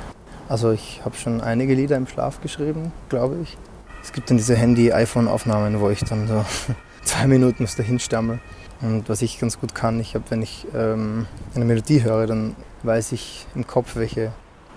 Also 0.48 0.72
ich 0.72 1.02
habe 1.04 1.16
schon 1.16 1.40
einige 1.40 1.74
Lieder 1.74 1.96
im 1.96 2.06
Schlaf 2.06 2.40
geschrieben, 2.40 2.92
glaube 3.08 3.36
ich. 3.42 3.56
Es 4.02 4.12
gibt 4.12 4.28
dann 4.28 4.36
diese 4.36 4.54
Handy-iPhone-Aufnahmen, 4.54 5.80
wo 5.80 5.88
ich 5.88 6.00
dann 6.00 6.28
so 6.28 6.44
zwei 7.04 7.26
Minuten 7.26 7.64
was 7.64 7.76
dahin 7.76 7.98
stammel. 7.98 8.40
Und 8.80 9.08
was 9.08 9.22
ich 9.22 9.38
ganz 9.38 9.58
gut 9.58 9.74
kann, 9.74 10.00
ich 10.00 10.14
habe, 10.14 10.24
wenn 10.30 10.42
ich 10.42 10.66
ähm, 10.74 11.26
eine 11.54 11.64
Melodie 11.64 12.02
höre, 12.02 12.26
dann 12.26 12.56
weiß 12.82 13.12
ich 13.12 13.46
im 13.54 13.66
Kopf, 13.66 13.96
welche 13.96 14.32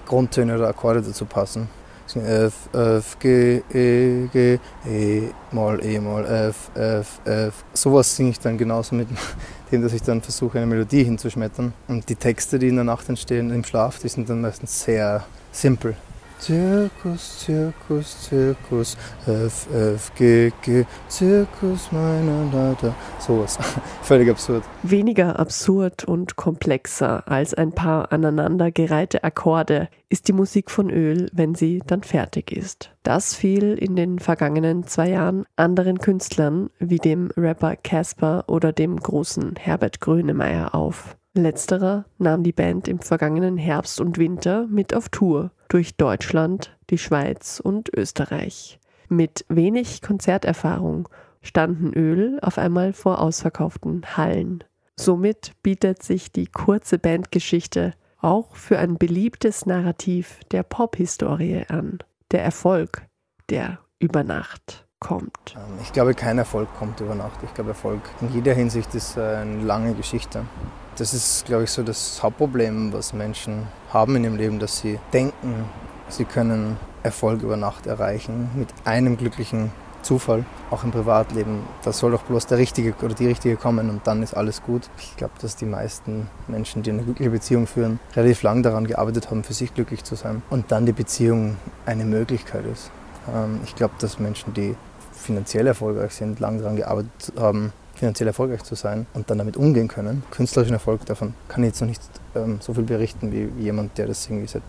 Grundtöne 0.05 0.55
oder 0.55 0.69
Akkorde 0.69 1.01
dazu 1.01 1.25
passen. 1.25 1.69
F, 2.15 2.69
F, 2.71 3.19
G, 3.19 3.61
E, 3.73 4.27
G, 4.31 4.59
E, 4.87 5.23
Moll, 5.51 5.83
E, 5.83 5.99
Moll, 5.99 6.25
F, 6.25 6.71
F, 6.73 7.19
F. 7.25 7.65
Sowas 7.73 8.15
singe 8.15 8.29
ich 8.29 8.39
dann 8.39 8.57
genauso 8.57 8.95
mit 8.95 9.09
dem, 9.71 9.81
dass 9.81 9.91
ich 9.91 10.03
dann 10.03 10.21
versuche, 10.21 10.57
eine 10.57 10.67
Melodie 10.67 11.03
hinzuschmettern. 11.03 11.73
Und 11.89 12.07
die 12.07 12.15
Texte, 12.15 12.59
die 12.59 12.69
in 12.69 12.75
der 12.75 12.85
Nacht 12.85 13.09
entstehen, 13.09 13.51
im 13.51 13.65
Schlaf, 13.65 13.99
die 13.99 14.07
sind 14.07 14.29
dann 14.29 14.39
meistens 14.39 14.83
sehr 14.83 15.25
simpel. 15.51 15.97
Zirkus, 16.39 17.39
Zirkus, 17.39 18.21
Zirkus, 18.21 18.97
F, 19.25 19.67
F, 19.73 20.11
G, 20.15 20.51
G, 20.61 20.85
Zirkus 21.07 21.91
meiner 21.91 22.45
Leiter. 22.53 22.95
Sowas. 23.19 23.57
Völlig 24.03 24.29
absurd. 24.29 24.63
Weniger 24.83 25.39
absurd 25.39 26.03
und 26.03 26.35
komplexer 26.35 27.27
als 27.27 27.53
ein 27.53 27.71
paar 27.71 28.11
aneinandergereihte 28.11 29.23
Akkorde 29.23 29.89
ist 30.09 30.27
die 30.27 30.33
Musik 30.33 30.71
von 30.71 30.89
Öl, 30.89 31.29
wenn 31.33 31.55
sie 31.55 31.81
dann 31.85 32.03
fertig 32.03 32.51
ist. 32.51 32.91
Das 33.03 33.33
fiel 33.33 33.73
in 33.73 33.95
den 33.95 34.19
vergangenen 34.19 34.85
zwei 34.85 35.09
Jahren 35.09 35.45
anderen 35.55 35.99
Künstlern 35.99 36.69
wie 36.79 36.99
dem 36.99 37.29
Rapper 37.35 37.75
Casper 37.75 38.45
oder 38.47 38.71
dem 38.71 38.97
großen 38.97 39.55
Herbert 39.57 39.99
Grönemeyer 39.99 40.75
auf. 40.75 41.17
Letzterer 41.41 42.05
nahm 42.17 42.43
die 42.43 42.51
Band 42.51 42.87
im 42.87 42.99
vergangenen 42.99 43.57
Herbst 43.57 43.99
und 44.01 44.17
Winter 44.17 44.67
mit 44.67 44.93
auf 44.93 45.09
Tour 45.09 45.51
durch 45.69 45.95
Deutschland, 45.95 46.77
die 46.89 46.97
Schweiz 46.97 47.59
und 47.63 47.89
Österreich. 47.95 48.79
Mit 49.09 49.45
wenig 49.49 50.01
Konzerterfahrung 50.01 51.07
standen 51.41 51.93
Öl 51.93 52.39
auf 52.41 52.57
einmal 52.57 52.93
vor 52.93 53.21
ausverkauften 53.21 54.17
Hallen. 54.17 54.63
Somit 54.95 55.51
bietet 55.63 56.03
sich 56.03 56.31
die 56.31 56.47
kurze 56.47 56.97
Bandgeschichte 56.97 57.93
auch 58.19 58.55
für 58.55 58.79
ein 58.79 58.97
beliebtes 58.97 59.65
Narrativ 59.65 60.39
der 60.51 60.63
Pophistorie 60.63 61.65
an. 61.69 61.99
Der 62.31 62.43
Erfolg, 62.43 63.05
der 63.49 63.79
über 63.99 64.23
Nacht 64.23 64.87
kommt. 64.99 65.55
Ich 65.81 65.93
glaube, 65.93 66.13
kein 66.13 66.37
Erfolg 66.37 66.67
kommt 66.77 66.99
über 66.99 67.15
Nacht. 67.15 67.39
Ich 67.43 67.53
glaube, 67.53 67.69
Erfolg 67.69 68.01
in 68.21 68.33
jeder 68.33 68.53
Hinsicht 68.53 68.93
ist 68.95 69.17
eine 69.17 69.61
lange 69.61 69.93
Geschichte. 69.93 70.43
Das 70.97 71.13
ist, 71.13 71.45
glaube 71.45 71.65
ich, 71.65 71.69
so 71.69 71.83
das 71.83 72.23
Hauptproblem, 72.23 72.91
was 72.91 73.13
Menschen 73.13 73.67
haben 73.93 74.15
in 74.15 74.23
ihrem 74.23 74.35
Leben, 74.35 74.57
dass 74.57 74.79
sie 74.79 74.99
denken, 75.13 75.65
sie 76.09 76.25
können 76.25 76.77
Erfolg 77.03 77.43
über 77.43 77.55
Nacht 77.55 77.85
erreichen 77.85 78.49
mit 78.55 78.69
einem 78.83 79.15
glücklichen 79.15 79.71
Zufall, 80.01 80.43
auch 80.71 80.83
im 80.83 80.89
Privatleben. 80.91 81.59
Da 81.83 81.91
soll 81.91 82.11
doch 82.11 82.23
bloß 82.23 82.47
der 82.47 82.57
Richtige 82.57 82.95
oder 83.03 83.13
die 83.13 83.27
Richtige 83.27 83.57
kommen 83.57 83.91
und 83.91 84.07
dann 84.07 84.23
ist 84.23 84.33
alles 84.33 84.63
gut. 84.63 84.89
Ich 84.97 85.15
glaube, 85.17 85.33
dass 85.39 85.55
die 85.55 85.65
meisten 85.65 86.31
Menschen, 86.47 86.81
die 86.81 86.89
eine 86.89 87.03
glückliche 87.03 87.29
Beziehung 87.29 87.67
führen, 87.67 87.99
relativ 88.15 88.41
lang 88.41 88.63
daran 88.63 88.87
gearbeitet 88.87 89.29
haben, 89.29 89.43
für 89.43 89.53
sich 89.53 89.75
glücklich 89.75 90.03
zu 90.03 90.15
sein 90.15 90.41
und 90.49 90.71
dann 90.71 90.87
die 90.87 90.93
Beziehung 90.93 91.57
eine 91.85 92.05
Möglichkeit 92.05 92.65
ist. 92.65 92.89
Ähm, 93.31 93.59
ich 93.65 93.75
glaube, 93.75 93.93
dass 93.99 94.17
Menschen, 94.17 94.55
die 94.55 94.75
finanziell 95.11 95.67
erfolgreich 95.67 96.13
sind, 96.13 96.39
lang 96.39 96.57
daran 96.57 96.75
gearbeitet 96.75 97.33
haben, 97.37 97.71
finanziell 97.97 98.27
erfolgreich 98.27 98.63
zu 98.63 98.75
sein 98.75 99.07
und 99.13 99.29
dann 99.29 99.37
damit 99.37 99.57
umgehen 99.57 99.87
können. 99.87 100.23
Künstlerischen 100.31 100.73
Erfolg 100.73 101.05
davon 101.05 101.33
kann 101.47 101.63
ich 101.63 101.69
jetzt 101.69 101.81
noch 101.81 101.87
nicht 101.87 102.01
ähm, 102.35 102.59
so 102.61 102.73
viel 102.73 102.83
berichten 102.83 103.31
wie 103.31 103.49
jemand, 103.61 103.97
der 103.97 104.07
das 104.07 104.27
irgendwie 104.27 104.47
seit 104.47 104.63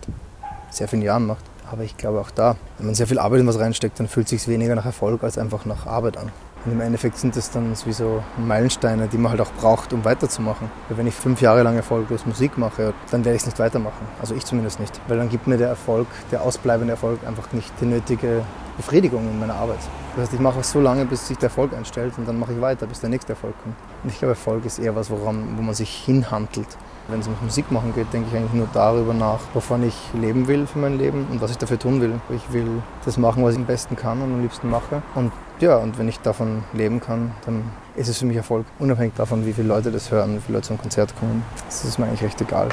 sehr 0.69 0.87
vielen 0.87 1.01
Jahren 1.01 1.25
macht. 1.25 1.43
Aber 1.71 1.83
ich 1.83 1.97
glaube 1.97 2.19
auch 2.19 2.31
da, 2.31 2.55
wenn 2.77 2.87
man 2.87 2.95
sehr 2.95 3.07
viel 3.07 3.19
Arbeit 3.19 3.41
in 3.41 3.47
was 3.47 3.59
reinsteckt, 3.59 3.99
dann 3.99 4.07
fühlt 4.07 4.25
es 4.25 4.31
sich 4.31 4.47
weniger 4.47 4.75
nach 4.75 4.85
Erfolg 4.85 5.23
als 5.23 5.37
einfach 5.37 5.65
nach 5.65 5.85
Arbeit 5.85 6.17
an. 6.17 6.31
Und 6.65 6.73
im 6.73 6.81
Endeffekt 6.81 7.17
sind 7.17 7.35
das 7.35 7.51
dann 7.51 7.73
wie 7.85 7.93
so 7.93 8.21
Meilensteine, 8.37 9.07
die 9.07 9.17
man 9.17 9.31
halt 9.31 9.41
auch 9.41 9.51
braucht, 9.53 9.93
um 9.93 10.03
weiterzumachen. 10.03 10.69
Weil 10.89 10.97
wenn 10.97 11.07
ich 11.07 11.15
fünf 11.15 11.41
Jahre 11.41 11.63
lang 11.63 11.75
erfolglos 11.75 12.25
Musik 12.25 12.57
mache, 12.57 12.93
dann 13.11 13.23
werde 13.23 13.37
ich 13.37 13.43
es 13.43 13.45
nicht 13.45 13.59
weitermachen. 13.59 14.05
Also 14.19 14.35
ich 14.35 14.45
zumindest 14.45 14.79
nicht. 14.79 14.99
Weil 15.07 15.17
dann 15.17 15.29
gibt 15.29 15.47
mir 15.47 15.57
der 15.57 15.69
Erfolg, 15.69 16.07
der 16.31 16.41
ausbleibende 16.41 16.91
Erfolg 16.93 17.19
einfach 17.25 17.51
nicht 17.53 17.71
die 17.79 17.85
nötige 17.85 18.43
Befriedigung 18.75 19.27
in 19.29 19.39
meiner 19.39 19.55
Arbeit. 19.55 19.79
Das 20.15 20.25
heißt, 20.25 20.33
ich 20.33 20.39
mache 20.39 20.59
es 20.59 20.71
so 20.71 20.81
lange, 20.81 21.05
bis 21.05 21.27
sich 21.27 21.37
der 21.37 21.47
Erfolg 21.47 21.73
einstellt 21.73 22.13
und 22.17 22.27
dann 22.27 22.37
mache 22.37 22.53
ich 22.53 22.61
weiter, 22.61 22.87
bis 22.87 22.99
der 22.99 23.09
nächste 23.09 23.33
Erfolg 23.33 23.53
kommt. 23.63 23.75
Und 24.03 24.09
ich 24.09 24.19
glaube, 24.19 24.31
Erfolg 24.31 24.65
ist 24.65 24.79
eher 24.79 24.95
was, 24.95 25.09
woran, 25.09 25.57
wo 25.57 25.61
man 25.61 25.73
sich 25.73 25.89
hinhandelt. 25.89 26.67
Wenn 27.09 27.21
es 27.21 27.27
um 27.27 27.33
Musik 27.41 27.71
machen 27.71 27.93
geht, 27.95 28.13
denke 28.13 28.29
ich 28.29 28.37
eigentlich 28.37 28.53
nur 28.53 28.67
darüber 28.71 29.13
nach, 29.13 29.39
wovon 29.53 29.83
ich 29.83 29.95
leben 30.13 30.47
will 30.47 30.67
für 30.67 30.79
mein 30.79 30.97
Leben 30.97 31.25
und 31.31 31.41
was 31.41 31.51
ich 31.51 31.57
dafür 31.57 31.79
tun 31.79 32.01
will. 32.01 32.19
Ich 32.29 32.53
will 32.53 32.83
das 33.03 33.17
machen, 33.17 33.43
was 33.43 33.53
ich 33.53 33.59
am 33.59 33.65
besten 33.65 33.95
kann 33.95 34.21
und 34.21 34.33
am 34.33 34.41
liebsten 34.41 34.69
mache. 34.69 35.01
Und 35.15 35.31
ja, 35.59 35.77
und 35.77 35.97
wenn 35.97 36.07
ich 36.07 36.19
davon 36.19 36.63
leben 36.73 36.99
kann, 36.99 37.31
dann 37.45 37.63
ist 37.95 38.09
es 38.09 38.19
für 38.19 38.25
mich 38.25 38.37
Erfolg. 38.37 38.65
Unabhängig 38.77 39.13
davon, 39.15 39.45
wie 39.45 39.53
viele 39.53 39.67
Leute 39.67 39.91
das 39.91 40.11
hören, 40.11 40.35
wie 40.35 40.39
viele 40.39 40.59
Leute 40.59 40.67
zum 40.67 40.77
Konzert 40.77 41.13
kommen. 41.19 41.43
Das 41.65 41.83
ist 41.83 41.97
mir 41.97 42.05
eigentlich 42.05 42.23
recht 42.23 42.39
egal. 42.41 42.69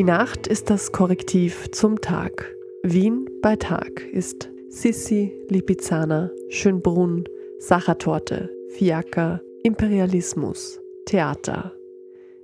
Die 0.00 0.04
Nacht 0.04 0.46
ist 0.46 0.70
das 0.70 0.92
Korrektiv 0.92 1.70
zum 1.72 2.00
Tag. 2.00 2.56
Wien 2.82 3.28
bei 3.42 3.56
Tag 3.56 4.02
ist 4.10 4.48
Sissi, 4.70 5.30
Lipizzaner, 5.50 6.30
Schönbrunn, 6.48 7.24
Sachertorte, 7.58 8.48
Fiaker, 8.70 9.42
Imperialismus, 9.62 10.80
Theater. 11.04 11.74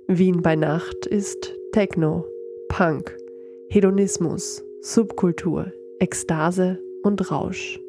Wien 0.05 0.43
bei 0.43 0.55
Nacht 0.55 1.07
ist 1.07 1.51
Techno, 1.71 2.25
Punk, 2.69 3.17
Hedonismus, 3.69 4.63
Subkultur, 4.81 5.73
Ekstase 5.97 6.77
und 7.01 7.31
Rausch. 7.31 7.79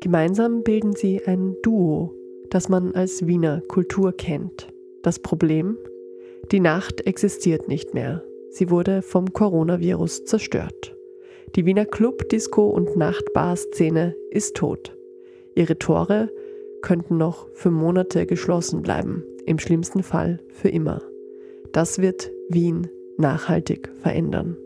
Gemeinsam 0.00 0.64
bilden 0.64 0.96
sie 0.96 1.24
ein 1.24 1.54
Duo, 1.62 2.12
das 2.50 2.68
man 2.68 2.90
als 2.96 3.28
Wiener 3.28 3.62
Kultur 3.68 4.10
kennt. 4.10 4.66
Das 5.04 5.20
Problem? 5.20 5.78
Die 6.50 6.58
Nacht 6.58 7.06
existiert 7.06 7.68
nicht 7.68 7.94
mehr. 7.94 8.24
Sie 8.54 8.70
wurde 8.70 9.02
vom 9.02 9.32
Coronavirus 9.32 10.26
zerstört. 10.26 10.96
Die 11.56 11.66
Wiener 11.66 11.86
Club, 11.86 12.28
Disco 12.28 12.68
und 12.68 12.96
Nachtbar-Szene 12.96 14.14
ist 14.30 14.54
tot. 14.54 14.96
Ihre 15.56 15.76
Tore 15.76 16.30
könnten 16.80 17.16
noch 17.16 17.48
für 17.52 17.72
Monate 17.72 18.26
geschlossen 18.26 18.82
bleiben, 18.82 19.24
im 19.44 19.58
schlimmsten 19.58 20.04
Fall 20.04 20.38
für 20.50 20.68
immer. 20.68 21.02
Das 21.72 21.98
wird 21.98 22.30
Wien 22.48 22.86
nachhaltig 23.18 23.90
verändern. 24.00 24.56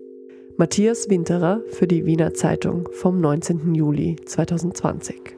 Matthias 0.58 1.08
Winterer 1.08 1.62
für 1.70 1.86
die 1.86 2.04
Wiener 2.04 2.34
Zeitung 2.34 2.90
vom 2.92 3.22
19. 3.22 3.74
Juli 3.74 4.16
2020. 4.26 5.37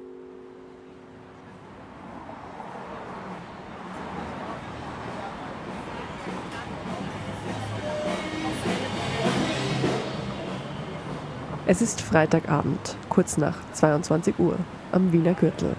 Es 11.71 11.81
ist 11.81 12.01
Freitagabend, 12.01 12.97
kurz 13.11 13.37
nach 13.37 13.57
22 13.75 14.41
Uhr, 14.41 14.57
am 14.91 15.13
Wiener 15.13 15.35
Gürtel. 15.35 15.77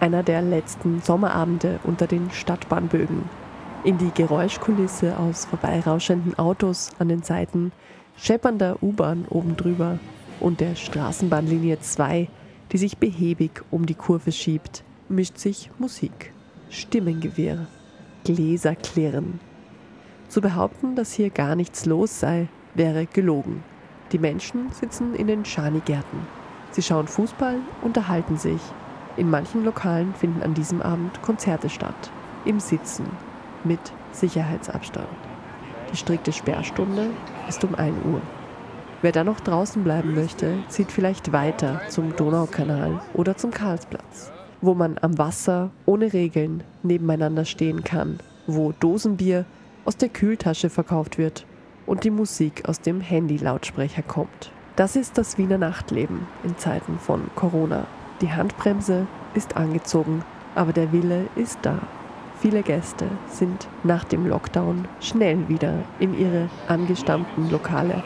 Einer 0.00 0.24
der 0.24 0.42
letzten 0.42 1.00
Sommerabende 1.00 1.78
unter 1.84 2.08
den 2.08 2.32
Stadtbahnbögen. 2.32 3.22
In 3.84 3.98
die 3.98 4.10
Geräuschkulisse 4.12 5.16
aus 5.16 5.44
vorbeirauschenden 5.44 6.36
Autos 6.40 6.90
an 6.98 7.08
den 7.08 7.22
Seiten 7.22 7.70
scheppernder 8.16 8.82
U-Bahn 8.82 9.26
oben 9.30 9.56
drüber 9.56 10.00
und 10.40 10.58
der 10.58 10.74
Straßenbahnlinie 10.74 11.78
2, 11.78 12.26
die 12.72 12.78
sich 12.78 12.98
behäbig 12.98 13.62
um 13.70 13.86
die 13.86 13.94
Kurve 13.94 14.32
schiebt, 14.32 14.82
mischt 15.08 15.38
sich 15.38 15.70
Musik, 15.78 16.32
Stimmengewirr, 16.68 17.68
Gläser 18.24 18.74
klirren. 18.74 19.38
Zu 20.28 20.40
behaupten, 20.40 20.96
dass 20.96 21.12
hier 21.12 21.30
gar 21.30 21.54
nichts 21.54 21.86
los 21.86 22.18
sei, 22.18 22.48
wäre 22.74 23.06
gelogen. 23.06 23.62
Die 24.12 24.18
Menschen 24.18 24.70
sitzen 24.72 25.14
in 25.14 25.26
den 25.26 25.46
Schanigärten. 25.46 26.26
Sie 26.70 26.82
schauen 26.82 27.06
Fußball, 27.08 27.56
unterhalten 27.80 28.36
sich. 28.36 28.60
In 29.16 29.30
manchen 29.30 29.64
Lokalen 29.64 30.14
finden 30.14 30.42
an 30.42 30.52
diesem 30.52 30.82
Abend 30.82 31.22
Konzerte 31.22 31.70
statt. 31.70 32.10
Im 32.44 32.60
Sitzen. 32.60 33.06
Mit 33.64 33.80
Sicherheitsabstand. 34.12 35.08
Die 35.90 35.96
strikte 35.96 36.32
Sperrstunde 36.32 37.08
ist 37.48 37.64
um 37.64 37.74
1 37.74 37.96
Uhr. 38.04 38.20
Wer 39.00 39.12
dann 39.12 39.26
noch 39.26 39.40
draußen 39.40 39.82
bleiben 39.82 40.14
möchte, 40.14 40.58
zieht 40.68 40.92
vielleicht 40.92 41.32
weiter 41.32 41.80
zum 41.88 42.14
Donaukanal 42.14 43.00
oder 43.14 43.36
zum 43.38 43.50
Karlsplatz, 43.50 44.30
wo 44.60 44.74
man 44.74 44.98
am 45.00 45.16
Wasser 45.16 45.70
ohne 45.86 46.12
Regeln 46.12 46.62
nebeneinander 46.82 47.46
stehen 47.46 47.82
kann, 47.82 48.18
wo 48.46 48.72
Dosenbier 48.72 49.46
aus 49.86 49.96
der 49.96 50.10
Kühltasche 50.10 50.68
verkauft 50.68 51.16
wird 51.16 51.46
und 51.86 52.04
die 52.04 52.10
Musik 52.10 52.68
aus 52.68 52.80
dem 52.80 53.00
Handy-Lautsprecher 53.00 54.02
kommt. 54.02 54.50
Das 54.76 54.96
ist 54.96 55.18
das 55.18 55.36
Wiener 55.38 55.58
Nachtleben 55.58 56.26
in 56.44 56.56
Zeiten 56.56 56.98
von 56.98 57.30
Corona. 57.34 57.86
Die 58.20 58.32
Handbremse 58.32 59.06
ist 59.34 59.56
angezogen, 59.56 60.24
aber 60.54 60.72
der 60.72 60.92
Wille 60.92 61.26
ist 61.36 61.58
da. 61.62 61.78
Viele 62.40 62.62
Gäste 62.62 63.06
sind 63.28 63.68
nach 63.84 64.04
dem 64.04 64.26
Lockdown 64.26 64.88
schnell 65.00 65.48
wieder 65.48 65.74
in 65.98 66.18
ihre 66.18 66.48
angestammten 66.68 67.50
Lokale 67.50 68.02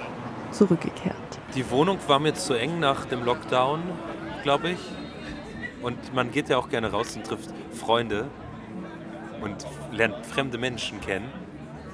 zurückgekehrt. 0.50 1.16
Die 1.54 1.70
Wohnung 1.70 1.98
war 2.06 2.18
mir 2.18 2.34
zu 2.34 2.54
eng 2.54 2.80
nach 2.80 3.06
dem 3.06 3.24
Lockdown, 3.24 3.80
glaube 4.42 4.70
ich. 4.70 4.80
Und 5.82 6.14
man 6.14 6.30
geht 6.32 6.48
ja 6.48 6.58
auch 6.58 6.68
gerne 6.68 6.90
raus 6.90 7.16
und 7.16 7.24
trifft 7.24 7.50
Freunde 7.72 8.28
und 9.40 9.66
lernt 9.92 10.26
fremde 10.26 10.58
Menschen 10.58 11.00
kennen 11.00 11.45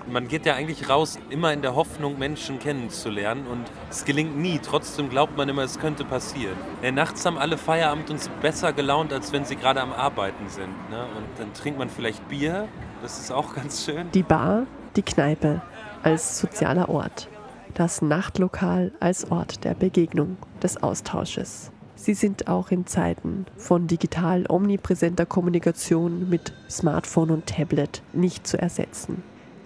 man 0.07 0.29
geht 0.29 0.47
ja 0.47 0.55
eigentlich 0.55 0.89
raus, 0.89 1.19
immer 1.31 1.53
in 1.53 1.63
der 1.63 1.75
Hoffnung, 1.75 2.19
Menschen 2.19 2.59
kennenzulernen 2.59 3.47
und 3.47 3.65
es 3.91 4.05
gelingt 4.05 4.37
nie. 4.37 4.59
Trotzdem 4.59 5.09
glaubt 5.09 5.37
man 5.37 5.49
immer, 5.49 5.63
es 5.63 5.79
könnte 5.79 6.05
passieren. 6.05 6.57
Ja, 6.83 6.93
nachts 6.93 7.25
haben 7.25 7.39
alle 7.39 7.59
Feierabend 7.59 8.09
sind 8.09 8.41
besser 8.41 8.73
gelaunt, 8.73 9.13
als 9.13 9.33
wenn 9.33 9.45
sie 9.45 9.57
gerade 9.57 9.81
am 9.81 9.93
Arbeiten 9.93 10.49
sind. 10.49 10.91
Ne? 10.91 11.05
Und 11.17 11.27
dann 11.39 11.53
trinkt 11.55 11.79
man 11.79 11.89
vielleicht 11.89 12.29
Bier, 12.29 12.69
das 13.03 13.19
ist 13.19 13.33
auch 13.33 13.55
ganz 13.55 13.85
schön. 13.85 14.11
Die 14.13 14.23
Bar, 14.23 14.67
die 14.97 15.03
Kneipe 15.03 15.63
als 16.03 16.39
sozialer 16.39 16.89
Ort. 16.89 17.29
Das 17.75 18.03
Nachtlokal 18.03 18.93
als 19.01 19.31
Ort 19.31 19.65
der 19.65 19.75
Begegnung, 19.75 20.37
des 20.63 20.83
Austausches. 20.83 21.73
Sie 21.95 22.15
sind 22.15 22.49
auch 22.49 22.71
in 22.71 22.87
Zeiten 22.87 23.47
von 23.57 23.87
digital 23.87 24.45
omnipräsenter 24.49 25.25
Kommunikation 25.25 26.29
mit 26.29 26.53
Smartphone 26.69 27.31
und 27.31 27.47
Tablet 27.47 28.03
nicht 28.13 28.47
zu 28.47 28.59
ersetzen. 28.59 29.23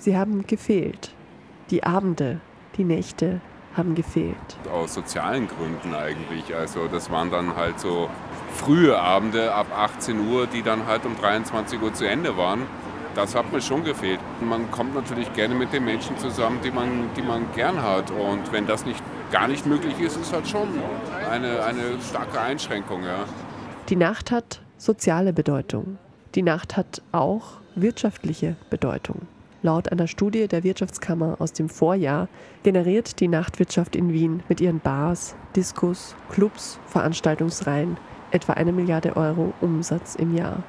Sie 0.06 0.16
haben 0.16 0.46
gefehlt. 0.46 1.10
Die 1.70 1.82
Abende, 1.82 2.38
die 2.76 2.84
Nächte 2.84 3.40
haben 3.76 3.96
gefehlt. 3.96 4.36
Aus 4.72 4.94
sozialen 4.94 5.48
Gründen 5.48 5.96
eigentlich. 5.96 6.54
Also 6.54 6.86
das 6.86 7.10
waren 7.10 7.32
dann 7.32 7.56
halt 7.56 7.80
so 7.80 8.08
frühe 8.54 8.96
Abende 8.96 9.52
ab 9.52 9.66
18 9.76 10.28
Uhr, 10.28 10.46
die 10.46 10.62
dann 10.62 10.86
halt 10.86 11.04
um 11.06 11.16
23 11.16 11.82
Uhr 11.82 11.92
zu 11.92 12.08
Ende 12.08 12.36
waren. 12.36 12.62
Das 13.16 13.34
hat 13.34 13.52
mir 13.52 13.60
schon 13.60 13.82
gefehlt. 13.82 14.20
Man 14.40 14.70
kommt 14.70 14.94
natürlich 14.94 15.32
gerne 15.32 15.56
mit 15.56 15.72
den 15.72 15.84
Menschen 15.84 16.16
zusammen, 16.18 16.60
die 16.62 16.70
man, 16.70 17.10
die 17.16 17.22
man 17.22 17.42
gern 17.56 17.82
hat. 17.82 18.12
Und 18.12 18.52
wenn 18.52 18.68
das 18.68 18.86
nicht, 18.86 19.02
gar 19.32 19.48
nicht 19.48 19.66
möglich 19.66 19.98
ist, 19.98 20.16
ist 20.16 20.32
halt 20.32 20.46
schon 20.46 20.68
eine, 21.28 21.64
eine 21.64 22.00
starke 22.08 22.40
Einschränkung. 22.40 23.02
Ja. 23.02 23.24
Die 23.88 23.96
Nacht 23.96 24.30
hat 24.30 24.60
soziale 24.78 25.32
Bedeutung. 25.32 25.98
Die 26.36 26.42
Nacht 26.42 26.76
hat 26.76 27.02
auch 27.10 27.54
wirtschaftliche 27.74 28.54
Bedeutung. 28.70 29.26
Laut 29.66 29.90
einer 29.90 30.06
Studie 30.06 30.46
der 30.46 30.62
Wirtschaftskammer 30.62 31.40
aus 31.40 31.52
dem 31.52 31.68
Vorjahr 31.68 32.28
generiert 32.62 33.18
die 33.18 33.26
Nachtwirtschaft 33.26 33.96
in 33.96 34.12
Wien 34.12 34.44
mit 34.48 34.60
ihren 34.60 34.78
Bars, 34.78 35.34
Diskos, 35.56 36.14
Clubs, 36.30 36.78
Veranstaltungsreihen 36.86 37.96
etwa 38.30 38.52
eine 38.52 38.70
Milliarde 38.70 39.16
Euro 39.16 39.54
Umsatz 39.60 40.14
im 40.14 40.36
Jahr. 40.36 40.62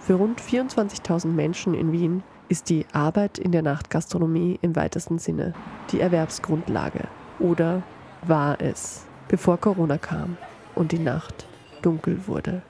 Für 0.00 0.14
rund 0.14 0.40
24.000 0.40 1.26
Menschen 1.26 1.74
in 1.74 1.92
Wien 1.92 2.22
ist 2.48 2.70
die 2.70 2.86
Arbeit 2.94 3.38
in 3.38 3.52
der 3.52 3.60
Nachtgastronomie 3.60 4.58
im 4.62 4.74
weitesten 4.76 5.18
Sinne 5.18 5.52
die 5.92 6.00
Erwerbsgrundlage. 6.00 7.06
Oder 7.40 7.82
war 8.26 8.62
es, 8.62 9.04
bevor 9.28 9.58
Corona 9.58 9.98
kam 9.98 10.38
und 10.74 10.92
die 10.92 10.98
Nacht 10.98 11.46
dunkel 11.82 12.26
wurde. 12.26 12.62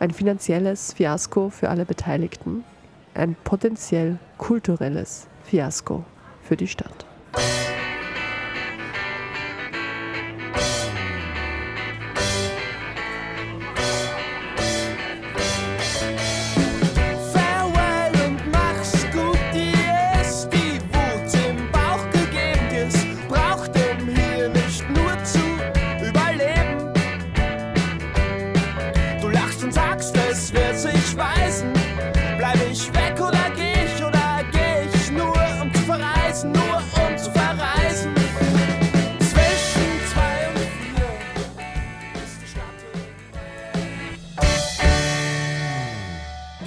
Ein 0.00 0.10
finanzielles 0.10 0.94
Fiasko 0.94 1.48
für 1.48 1.68
alle 1.68 1.84
Beteiligten 1.84 2.64
ein 3.14 3.36
potenziell 3.44 4.18
kulturelles 4.38 5.28
Fiasko 5.44 6.04
für 6.42 6.56
die 6.56 6.68
Stadt. 6.68 7.09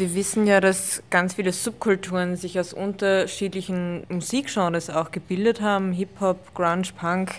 Wir 0.04 0.16
wissen 0.16 0.46
ja, 0.46 0.60
dass 0.60 1.02
ganz 1.10 1.36
viele 1.36 1.54
Subkulturen 1.54 2.36
sich 2.36 2.60
aus 2.60 2.74
unterschiedlichen 2.74 4.04
Musikgenres 4.10 4.90
auch 4.90 5.12
gebildet 5.12 5.62
haben, 5.62 5.94
Hip-Hop, 5.94 6.54
Grunge, 6.54 6.90
Punk 7.00 7.32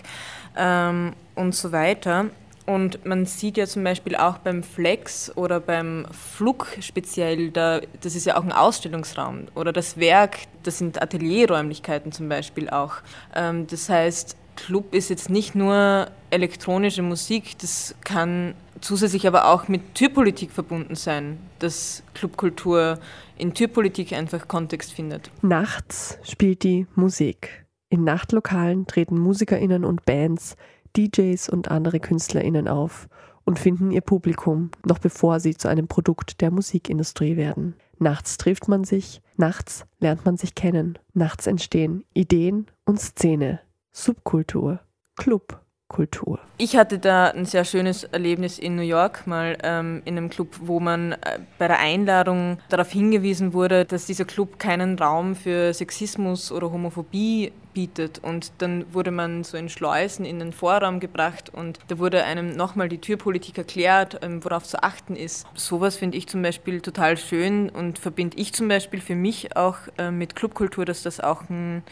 ähm, 0.57 1.13
und 1.35 1.53
so 1.53 1.71
weiter. 1.71 2.25
Und 2.65 3.05
man 3.05 3.27
sieht 3.27 3.57
ja 3.57 3.67
zum 3.67 3.83
Beispiel 3.83 4.15
auch 4.15 4.39
beim 4.39 4.63
Flex 4.63 5.31
oder 5.37 5.59
beim 5.59 6.07
Flug 6.09 6.65
speziell, 6.81 7.51
da, 7.51 7.81
das 8.01 8.15
ist 8.15 8.25
ja 8.25 8.35
auch 8.35 8.43
ein 8.43 8.51
Ausstellungsraum. 8.51 9.45
Oder 9.53 9.71
das 9.71 9.97
Werk, 9.97 10.37
das 10.63 10.79
sind 10.79 10.99
Atelierräumlichkeiten 10.99 12.11
zum 12.11 12.29
Beispiel 12.29 12.67
auch. 12.71 12.95
Ähm, 13.35 13.67
das 13.67 13.89
heißt, 13.89 14.35
Club 14.55 14.95
ist 14.95 15.11
jetzt 15.11 15.29
nicht 15.29 15.53
nur 15.53 16.07
elektronische 16.31 17.03
Musik, 17.03 17.59
das 17.59 17.93
kann 18.03 18.55
zusätzlich 18.81 19.27
aber 19.27 19.47
auch 19.47 19.67
mit 19.67 19.95
Türpolitik 19.95 20.51
verbunden 20.51 20.95
sein, 20.95 21.39
dass 21.59 22.03
Clubkultur 22.13 22.99
in 23.37 23.53
Türpolitik 23.53 24.13
einfach 24.13 24.47
Kontext 24.47 24.93
findet. 24.93 25.31
Nachts 25.41 26.17
spielt 26.23 26.63
die 26.63 26.87
Musik. 26.95 27.65
In 27.89 28.03
Nachtlokalen 28.03 28.87
treten 28.87 29.17
Musikerinnen 29.19 29.85
und 29.85 30.05
Bands, 30.05 30.55
DJs 30.97 31.49
und 31.49 31.69
andere 31.69 31.99
Künstlerinnen 31.99 32.67
auf 32.67 33.07
und 33.43 33.59
finden 33.59 33.91
ihr 33.91 34.01
Publikum, 34.01 34.71
noch 34.85 34.99
bevor 34.99 35.39
sie 35.39 35.55
zu 35.55 35.67
einem 35.67 35.87
Produkt 35.87 36.41
der 36.41 36.51
Musikindustrie 36.51 37.37
werden. 37.37 37.75
Nachts 37.99 38.37
trifft 38.37 38.67
man 38.67 38.83
sich, 38.83 39.21
nachts 39.37 39.85
lernt 39.99 40.25
man 40.25 40.35
sich 40.35 40.55
kennen, 40.55 40.97
nachts 41.13 41.47
entstehen 41.47 42.03
Ideen 42.13 42.67
und 42.85 42.99
Szene, 42.99 43.61
Subkultur, 43.91 44.79
Club. 45.15 45.64
Kultur. 45.87 46.39
Ich 46.57 46.75
hatte 46.75 46.97
da 46.97 47.27
ein 47.27 47.45
sehr 47.45 47.63
schönes 47.63 48.05
Erlebnis 48.05 48.57
in 48.57 48.75
New 48.75 48.81
York, 48.81 49.27
mal 49.27 49.55
ähm, 49.61 50.01
in 50.05 50.17
einem 50.17 50.29
Club, 50.29 50.47
wo 50.61 50.79
man 50.79 51.11
äh, 51.11 51.39
bei 51.59 51.67
der 51.67 51.79
Einladung 51.79 52.57
darauf 52.69 52.89
hingewiesen 52.89 53.53
wurde, 53.53 53.85
dass 53.85 54.05
dieser 54.05 54.25
Club 54.25 54.57
keinen 54.57 54.97
Raum 54.97 55.35
für 55.35 55.73
Sexismus 55.73 56.51
oder 56.51 56.71
Homophobie 56.71 57.51
bietet. 57.73 58.17
Und 58.17 58.51
dann 58.57 58.91
wurde 58.93 59.11
man 59.11 59.43
so 59.43 59.57
in 59.57 59.69
Schleusen 59.69 60.25
in 60.25 60.39
den 60.39 60.53
Vorraum 60.53 60.99
gebracht 60.99 61.51
und 61.53 61.77
da 61.87 61.99
wurde 61.99 62.23
einem 62.23 62.55
nochmal 62.55 62.89
die 62.89 62.97
Türpolitik 62.97 63.59
erklärt, 63.59 64.19
ähm, 64.23 64.43
worauf 64.43 64.63
zu 64.63 64.81
achten 64.81 65.15
ist. 65.15 65.45
Sowas 65.53 65.97
finde 65.97 66.17
ich 66.17 66.27
zum 66.27 66.41
Beispiel 66.41 66.81
total 66.81 67.15
schön 67.15 67.69
und 67.69 67.99
verbinde 67.99 68.37
ich 68.37 68.53
zum 68.53 68.67
Beispiel 68.67 69.01
für 69.01 69.15
mich 69.15 69.55
auch 69.55 69.77
äh, 69.99 70.09
mit 70.09 70.35
Clubkultur, 70.35 70.83
dass 70.83 71.03
das 71.03 71.19
auch, 71.19 71.47
ein, 71.47 71.83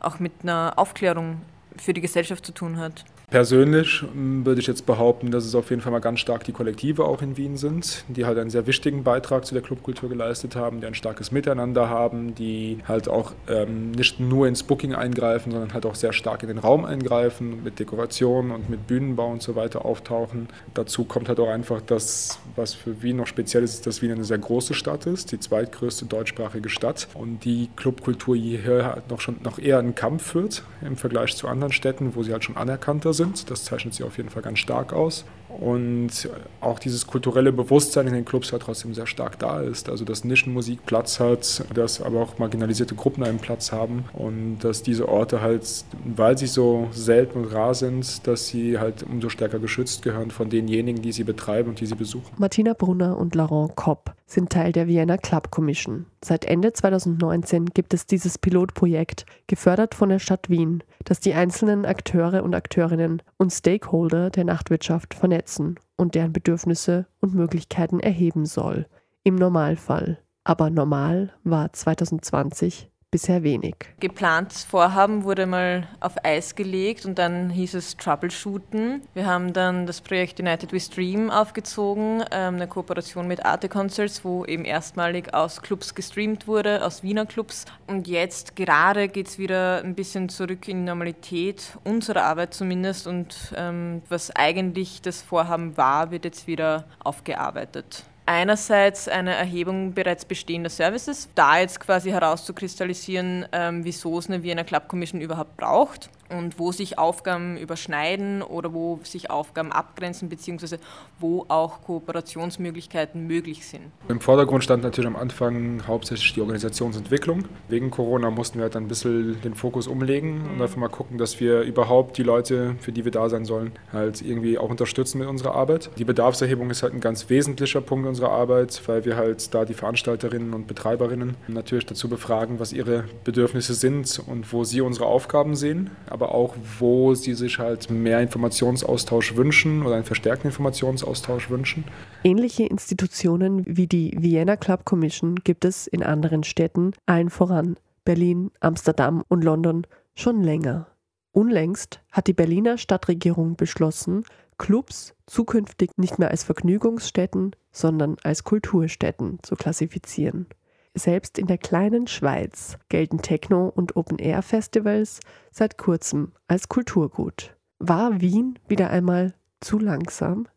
auch 0.00 0.20
mit 0.20 0.32
einer 0.42 0.72
Aufklärung 0.76 1.42
für 1.76 1.92
die 1.92 2.00
Gesellschaft 2.00 2.46
zu 2.46 2.52
tun 2.52 2.78
hat. 2.78 3.04
Persönlich 3.32 4.04
ähm, 4.14 4.44
würde 4.44 4.60
ich 4.60 4.66
jetzt 4.66 4.84
behaupten, 4.84 5.30
dass 5.30 5.46
es 5.46 5.54
auf 5.54 5.70
jeden 5.70 5.80
Fall 5.80 5.90
mal 5.90 6.00
ganz 6.00 6.20
stark 6.20 6.44
die 6.44 6.52
Kollektive 6.52 7.06
auch 7.06 7.22
in 7.22 7.38
Wien 7.38 7.56
sind, 7.56 8.04
die 8.08 8.26
halt 8.26 8.36
einen 8.36 8.50
sehr 8.50 8.66
wichtigen 8.66 9.04
Beitrag 9.04 9.46
zu 9.46 9.54
der 9.54 9.62
Clubkultur 9.62 10.10
geleistet 10.10 10.54
haben, 10.54 10.82
die 10.82 10.86
ein 10.86 10.94
starkes 10.94 11.32
Miteinander 11.32 11.88
haben, 11.88 12.34
die 12.34 12.80
halt 12.86 13.08
auch 13.08 13.32
ähm, 13.48 13.92
nicht 13.92 14.20
nur 14.20 14.48
ins 14.48 14.62
Booking 14.62 14.94
eingreifen, 14.94 15.50
sondern 15.50 15.72
halt 15.72 15.86
auch 15.86 15.94
sehr 15.94 16.12
stark 16.12 16.42
in 16.42 16.48
den 16.48 16.58
Raum 16.58 16.84
eingreifen, 16.84 17.64
mit 17.64 17.78
Dekoration 17.78 18.50
und 18.50 18.68
mit 18.68 18.86
Bühnenbau 18.86 19.30
und 19.30 19.40
so 19.40 19.56
weiter 19.56 19.86
auftauchen. 19.86 20.48
Dazu 20.74 21.04
kommt 21.04 21.30
halt 21.30 21.40
auch 21.40 21.48
einfach 21.48 21.80
das, 21.80 22.38
was 22.54 22.74
für 22.74 23.02
Wien 23.02 23.16
noch 23.16 23.26
speziell 23.26 23.62
ist, 23.62 23.86
dass 23.86 24.02
Wien 24.02 24.12
eine 24.12 24.24
sehr 24.24 24.36
große 24.36 24.74
Stadt 24.74 25.06
ist, 25.06 25.32
die 25.32 25.40
zweitgrößte 25.40 26.04
deutschsprachige 26.04 26.68
Stadt 26.68 27.08
und 27.14 27.46
die 27.46 27.70
Clubkultur 27.76 28.36
hier 28.36 28.84
halt 28.84 29.08
noch 29.08 29.22
schon 29.22 29.36
noch 29.42 29.58
eher 29.58 29.78
einen 29.78 29.94
Kampf 29.94 30.32
führt 30.32 30.64
im 30.82 30.98
Vergleich 30.98 31.34
zu 31.34 31.48
anderen 31.48 31.72
Städten, 31.72 32.14
wo 32.14 32.22
sie 32.22 32.32
halt 32.32 32.44
schon 32.44 32.58
anerkannter 32.58 33.14
sind 33.14 33.21
sind. 33.22 33.50
Das 33.50 33.64
zeichnet 33.64 33.94
sie 33.94 34.04
auf 34.04 34.16
jeden 34.16 34.30
Fall 34.30 34.42
ganz 34.42 34.58
stark 34.58 34.92
aus. 34.92 35.24
Und 35.48 36.30
auch 36.60 36.78
dieses 36.78 37.06
kulturelle 37.06 37.52
Bewusstsein 37.52 38.06
in 38.06 38.14
den 38.14 38.24
Clubs 38.24 38.52
halt 38.52 38.62
trotzdem 38.62 38.94
sehr 38.94 39.06
stark 39.06 39.38
da 39.38 39.60
ist. 39.60 39.88
Also 39.88 40.04
dass 40.04 40.24
Nischenmusik 40.24 40.86
Platz 40.86 41.20
hat, 41.20 41.64
dass 41.74 42.00
aber 42.00 42.22
auch 42.22 42.38
marginalisierte 42.38 42.94
Gruppen 42.94 43.22
einen 43.22 43.38
Platz 43.38 43.70
haben 43.70 44.04
und 44.14 44.60
dass 44.60 44.82
diese 44.82 45.08
Orte 45.08 45.42
halt, 45.42 45.66
weil 46.04 46.38
sie 46.38 46.46
so 46.46 46.88
selten 46.92 47.40
und 47.40 47.52
rar 47.52 47.74
sind, 47.74 48.26
dass 48.26 48.46
sie 48.46 48.78
halt 48.78 49.02
umso 49.02 49.28
stärker 49.28 49.58
geschützt 49.58 50.02
gehören 50.02 50.30
von 50.30 50.48
denjenigen, 50.48 51.02
die 51.02 51.12
sie 51.12 51.24
betreiben 51.24 51.70
und 51.70 51.80
die 51.80 51.86
sie 51.86 51.96
besuchen. 51.96 52.32
Martina 52.38 52.72
Brunner 52.72 53.18
und 53.18 53.34
Laurent 53.34 53.76
Kopp 53.76 54.14
sind 54.32 54.50
Teil 54.50 54.72
der 54.72 54.86
Vienna 54.86 55.16
Club 55.16 55.50
Commission. 55.50 56.06
Seit 56.24 56.44
Ende 56.44 56.72
2019 56.72 57.66
gibt 57.66 57.94
es 57.94 58.06
dieses 58.06 58.38
Pilotprojekt, 58.38 59.26
gefördert 59.46 59.94
von 59.94 60.08
der 60.08 60.18
Stadt 60.18 60.48
Wien, 60.48 60.82
das 61.04 61.20
die 61.20 61.34
einzelnen 61.34 61.84
Akteure 61.84 62.42
und 62.42 62.54
Akteurinnen 62.54 63.22
und 63.36 63.50
Stakeholder 63.50 64.30
der 64.30 64.44
Nachtwirtschaft 64.44 65.14
vernetzen 65.14 65.78
und 65.96 66.14
deren 66.14 66.32
Bedürfnisse 66.32 67.06
und 67.20 67.34
Möglichkeiten 67.34 68.00
erheben 68.00 68.46
soll. 68.46 68.86
Im 69.22 69.36
Normalfall. 69.36 70.18
Aber 70.44 70.70
normal 70.70 71.32
war 71.44 71.72
2020 71.72 72.91
bisher 73.12 73.42
wenig. 73.42 73.74
Geplantes 74.00 74.64
Vorhaben 74.64 75.22
wurde 75.22 75.44
mal 75.44 75.86
auf 76.00 76.14
Eis 76.24 76.54
gelegt 76.54 77.04
und 77.04 77.18
dann 77.18 77.50
hieß 77.50 77.74
es 77.74 77.98
Troubleshooten. 77.98 79.02
Wir 79.12 79.26
haben 79.26 79.52
dann 79.52 79.84
das 79.86 80.00
Projekt 80.00 80.40
United 80.40 80.72
We 80.72 80.80
Stream 80.80 81.30
aufgezogen, 81.30 82.24
ähm, 82.30 82.54
eine 82.54 82.66
Kooperation 82.66 83.28
mit 83.28 83.44
Arte 83.44 83.68
Concerts, 83.68 84.24
wo 84.24 84.46
eben 84.46 84.64
erstmalig 84.64 85.34
aus 85.34 85.60
Clubs 85.60 85.94
gestreamt 85.94 86.48
wurde, 86.48 86.84
aus 86.84 87.02
Wiener 87.02 87.26
Clubs. 87.26 87.66
Und 87.86 88.08
jetzt 88.08 88.56
gerade 88.56 89.08
geht 89.08 89.28
es 89.28 89.38
wieder 89.38 89.84
ein 89.84 89.94
bisschen 89.94 90.30
zurück 90.30 90.66
in 90.66 90.84
Normalität, 90.84 91.76
unsere 91.84 92.22
Arbeit 92.22 92.54
zumindest. 92.54 93.06
Und 93.06 93.52
ähm, 93.56 94.00
was 94.08 94.34
eigentlich 94.34 95.02
das 95.02 95.20
Vorhaben 95.20 95.76
war, 95.76 96.10
wird 96.10 96.24
jetzt 96.24 96.46
wieder 96.46 96.86
aufgearbeitet 97.04 98.06
einerseits 98.26 99.08
eine 99.08 99.34
Erhebung 99.34 99.92
bereits 99.92 100.24
bestehender 100.24 100.70
Services, 100.70 101.28
da 101.34 101.58
jetzt 101.58 101.80
quasi 101.80 102.10
herauszukristallisieren, 102.10 103.46
ähm, 103.52 103.84
wieso 103.84 104.18
es 104.18 104.28
eine 104.28 104.42
Vienna 104.42 104.64
Club 104.64 104.88
Commission 104.88 105.20
überhaupt 105.20 105.56
braucht 105.56 106.10
und 106.28 106.58
wo 106.58 106.72
sich 106.72 106.98
Aufgaben 106.98 107.56
überschneiden 107.56 108.42
oder 108.42 108.72
wo 108.72 109.00
sich 109.02 109.30
Aufgaben 109.30 109.72
abgrenzen, 109.72 110.28
beziehungsweise 110.28 110.78
wo 111.18 111.44
auch 111.48 111.82
Kooperationsmöglichkeiten 111.82 113.26
möglich 113.26 113.66
sind. 113.66 113.82
Im 114.08 114.20
Vordergrund 114.20 114.64
stand 114.64 114.82
natürlich 114.82 115.08
am 115.08 115.16
Anfang 115.16 115.86
hauptsächlich 115.86 116.32
die 116.34 116.40
Organisationsentwicklung. 116.40 117.44
Wegen 117.68 117.90
Corona 117.90 118.30
mussten 118.30 118.58
wir 118.58 118.64
halt 118.64 118.76
ein 118.76 118.88
bisschen 118.88 119.40
den 119.42 119.54
Fokus 119.54 119.86
umlegen 119.86 120.42
und 120.50 120.62
einfach 120.62 120.76
mal 120.76 120.88
gucken, 120.88 121.18
dass 121.18 121.40
wir 121.40 121.62
überhaupt 121.62 122.16
die 122.18 122.22
Leute, 122.22 122.76
für 122.80 122.92
die 122.92 123.04
wir 123.04 123.12
da 123.12 123.28
sein 123.28 123.44
sollen, 123.44 123.72
halt 123.92 124.22
irgendwie 124.22 124.58
auch 124.58 124.70
unterstützen 124.70 125.18
mit 125.18 125.28
unserer 125.28 125.54
Arbeit. 125.54 125.90
Die 125.98 126.04
Bedarfserhebung 126.04 126.70
ist 126.70 126.82
halt 126.82 126.94
ein 126.94 127.00
ganz 127.00 127.28
wesentlicher 127.28 127.80
Punkt 127.80 128.06
unserer 128.06 128.30
Arbeit, 128.30 128.80
weil 128.86 129.04
wir 129.04 129.16
halt 129.16 129.54
da 129.54 129.64
die 129.64 129.74
Veranstalterinnen 129.74 130.54
und 130.54 130.66
Betreiberinnen 130.66 131.36
natürlich 131.48 131.86
dazu 131.86 132.08
befragen, 132.08 132.58
was 132.60 132.72
ihre 132.72 133.04
Bedürfnisse 133.24 133.74
sind 133.74 134.22
und 134.26 134.52
wo 134.52 134.64
sie 134.64 134.80
unsere 134.80 135.06
Aufgaben 135.06 135.56
sehen. 135.56 135.90
Aber 136.08 136.21
aber 136.22 136.34
auch, 136.34 136.54
wo 136.78 137.14
sie 137.14 137.34
sich 137.34 137.58
halt 137.58 137.90
mehr 137.90 138.20
Informationsaustausch 138.20 139.34
wünschen 139.34 139.84
oder 139.84 139.96
einen 139.96 140.04
verstärkten 140.04 140.50
Informationsaustausch 140.50 141.50
wünschen. 141.50 141.84
Ähnliche 142.22 142.64
Institutionen 142.64 143.64
wie 143.66 143.88
die 143.88 144.14
Vienna 144.16 144.56
Club 144.56 144.84
Commission 144.84 145.36
gibt 145.42 145.64
es 145.64 145.88
in 145.88 146.02
anderen 146.02 146.44
Städten, 146.44 146.92
allen 147.06 147.28
voran 147.28 147.76
Berlin, 148.04 148.50
Amsterdam 148.60 149.24
und 149.28 149.42
London, 149.42 149.86
schon 150.14 150.42
länger. 150.42 150.86
Unlängst 151.32 152.00
hat 152.12 152.26
die 152.28 152.34
Berliner 152.34 152.78
Stadtregierung 152.78 153.56
beschlossen, 153.56 154.24
Clubs 154.58 155.14
zukünftig 155.26 155.90
nicht 155.96 156.18
mehr 156.18 156.30
als 156.30 156.44
Vergnügungsstätten, 156.44 157.56
sondern 157.72 158.16
als 158.22 158.44
Kulturstätten 158.44 159.38
zu 159.42 159.56
klassifizieren. 159.56 160.46
Selbst 160.94 161.38
in 161.38 161.46
der 161.46 161.58
kleinen 161.58 162.06
Schweiz 162.06 162.76
gelten 162.88 163.22
Techno- 163.22 163.68
und 163.68 163.96
Open-Air-Festivals 163.96 165.20
seit 165.50 165.78
kurzem 165.78 166.32
als 166.48 166.68
Kulturgut. 166.68 167.56
War 167.78 168.20
Wien 168.20 168.58
wieder 168.68 168.90
einmal 168.90 169.34
zu 169.60 169.78
langsam? 169.78 170.48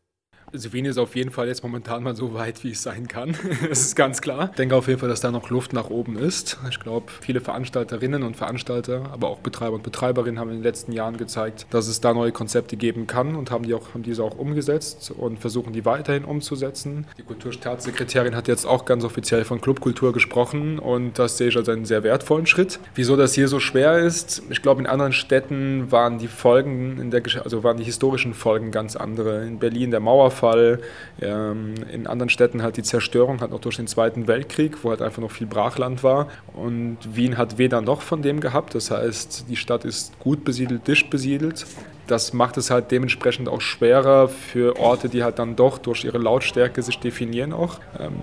Wien 0.74 0.86
ist 0.86 0.98
auf 0.98 1.15
jeden 1.15 1.32
Fall 1.32 1.48
jetzt 1.48 1.63
momentan 1.63 2.04
mal 2.04 2.15
so 2.15 2.34
weit, 2.34 2.63
wie 2.63 2.72
es 2.72 2.84
sein 2.84 3.08
kann. 3.08 3.36
das 3.70 3.82
ist 3.82 3.96
ganz 3.96 4.22
klar. 4.22 4.50
Ich 4.52 4.58
denke 4.58 4.76
auf 4.76 4.88
jeden 4.88 5.00
Fall, 5.00 5.10
dass 5.10 5.22
da 5.22 5.32
noch 5.32 5.50
Luft 5.50 5.74
nach 5.74 5.89
oben 5.89 6.18
ist. 6.18 6.58
Ich 6.70 6.80
glaube, 6.80 7.12
viele 7.22 7.41
Veranstalterinnen 7.41 8.24
und 8.24 8.36
Veranstalter, 8.36 9.10
aber 9.12 9.30
auch 9.30 9.39
Betreiber 9.39 9.76
und 9.76 9.84
Betreiberinnen 9.84 10.39
haben 10.39 10.50
in 10.50 10.58
den 10.58 10.63
letzten 10.63 10.91
Jahren 10.91 11.18
gezeigt, 11.18 11.68
dass 11.70 11.88
es 11.88 12.02
da 12.02 12.13
neue 12.13 12.32
Konzepte 12.32 12.78
geben 12.78 13.08
kann 13.08 13.36
und 13.36 13.52
haben, 13.52 13.65
die 13.65 13.74
auch, 13.74 13.94
haben 13.94 14.04
diese 14.04 14.24
auch 14.24 14.38
umgesetzt 14.38 15.12
und 15.15 15.39
versuchen 15.39 15.74
die 15.74 15.86
weiterhin 15.86 16.26
umzusetzen. 16.26 17.06
Die 17.18 17.24
Kulturstaatssekretärin 17.24 18.36
hat 18.36 18.48
jetzt 18.48 18.65
auch 18.65 18.86
ganz 18.86 19.04
offiziell 19.04 19.44
von 19.44 19.62
Clubkultur 19.62 20.13
gesprochen 20.13 20.80
und 20.80 21.20
das 21.20 21.38
sehe 21.38 21.50
ich 21.50 21.58
als 21.58 21.70
einen 21.70 21.86
sehr 21.86 22.04
wertvollen 22.04 22.46
Schritt. 22.46 22.80
Wieso 22.96 23.15
das 23.15 23.34
hier 23.34 23.48
so 23.48 23.60
schwer 23.60 24.00
ist, 24.00 24.44
ich 24.50 24.62
glaube, 24.62 24.82
in 24.82 24.88
anderen 24.88 25.13
Städten 25.13 25.91
waren 25.91 26.18
die 26.18 26.28
Folgen, 26.28 27.00
in 27.00 27.12
der, 27.12 27.22
also 27.44 27.63
waren 27.63 27.78
die 27.78 27.84
historischen 27.84 28.34
Folgen 28.34 28.72
ganz 28.72 28.96
andere. 28.96 29.46
In 29.46 29.60
Berlin 29.60 29.91
der 29.91 30.00
Mauerfall 30.00 30.44
Fall. 30.45 30.79
Ähm, 31.21 31.73
in 31.91 32.05
anderen 32.05 32.29
Städten 32.29 32.62
halt 32.62 32.77
die 32.77 32.84
Zerstörung, 32.84 33.41
halt 33.41 33.51
auch 33.51 33.60
durch 33.60 33.77
den 33.77 33.88
Zweiten 33.88 34.27
Weltkrieg, 34.27 34.84
wo 34.84 34.91
halt 34.91 35.01
einfach 35.01 35.21
noch 35.21 35.31
viel 35.31 35.47
Brachland 35.47 36.03
war. 36.03 36.27
Und 36.53 36.97
Wien 37.15 37.38
hat 37.38 37.58
weder 37.58 37.81
noch 37.81 38.01
von 38.01 38.21
dem 38.21 38.41
gehabt. 38.41 38.75
Das 38.75 38.91
heißt, 38.91 39.45
die 39.49 39.55
Stadt 39.55 39.86
ist 39.86 40.17
gut 40.19 40.43
besiedelt, 40.43 40.88
dicht 40.88 41.10
besiedelt. 41.10 41.65
Das 42.08 42.34
macht 42.34 42.58
es 42.58 42.69
halt 42.69 42.91
dementsprechend 42.91 43.49
auch 43.49 43.62
schwerer 43.62 44.27
für 44.27 44.77
Orte, 44.77 45.10
die 45.10 45.23
halt 45.23 45.39
dann 45.39 45.55
doch 45.55 45.79
durch 45.79 46.03
ihre 46.03 46.19
Lautstärke 46.19 46.84
sich 46.84 46.99
definieren, 46.99 47.51
auch 47.51 47.79
ähm, 47.99 48.13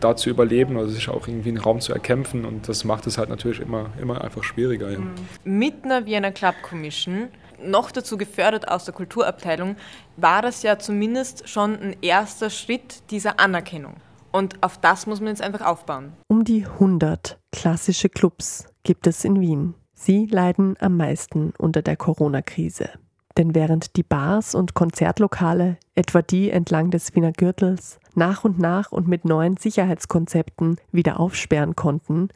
da 0.00 0.16
zu 0.16 0.28
überleben, 0.28 0.76
also 0.76 0.90
sich 0.90 1.08
auch 1.08 1.28
irgendwie 1.28 1.50
einen 1.50 1.58
Raum 1.58 1.80
zu 1.80 1.92
erkämpfen. 1.92 2.44
Und 2.44 2.68
das 2.68 2.84
macht 2.84 3.06
es 3.06 3.18
halt 3.18 3.28
natürlich 3.28 3.60
immer, 3.60 3.90
immer 4.02 4.24
einfach 4.24 4.42
schwieriger. 4.42 4.90
Ja. 4.90 4.98
Mit 5.44 5.84
einer 5.84 6.04
Vienna 6.06 6.32
Club 6.32 6.56
Commission 6.62 7.28
noch 7.62 7.90
dazu 7.90 8.16
gefördert 8.16 8.68
aus 8.68 8.84
der 8.84 8.94
Kulturabteilung, 8.94 9.76
war 10.16 10.42
das 10.42 10.62
ja 10.62 10.78
zumindest 10.78 11.48
schon 11.48 11.78
ein 11.78 11.96
erster 12.02 12.50
Schritt 12.50 13.10
dieser 13.10 13.40
Anerkennung. 13.40 13.96
Und 14.30 14.62
auf 14.62 14.78
das 14.78 15.06
muss 15.06 15.20
man 15.20 15.30
jetzt 15.30 15.42
einfach 15.42 15.66
aufbauen. 15.66 16.12
Um 16.28 16.44
die 16.44 16.64
100 16.64 17.38
klassische 17.52 18.08
Clubs 18.08 18.66
gibt 18.82 19.06
es 19.06 19.24
in 19.24 19.40
Wien. 19.40 19.74
Sie 19.94 20.26
leiden 20.26 20.76
am 20.80 20.96
meisten 20.96 21.52
unter 21.58 21.82
der 21.82 21.96
Corona-Krise. 21.96 22.90
Denn 23.36 23.54
während 23.54 23.96
die 23.96 24.02
Bars 24.02 24.54
und 24.54 24.74
Konzertlokale, 24.74 25.76
etwa 25.94 26.22
die 26.22 26.50
entlang 26.50 26.90
des 26.90 27.14
Wiener 27.14 27.32
Gürtels, 27.32 28.00
nach 28.14 28.44
und 28.44 28.58
nach 28.58 28.92
und 28.92 29.06
mit 29.06 29.24
neuen 29.24 29.56
Sicherheitskonzepten 29.56 30.76
wieder 30.90 31.20
aufsperren 31.20 31.76
konnten, 31.76 32.28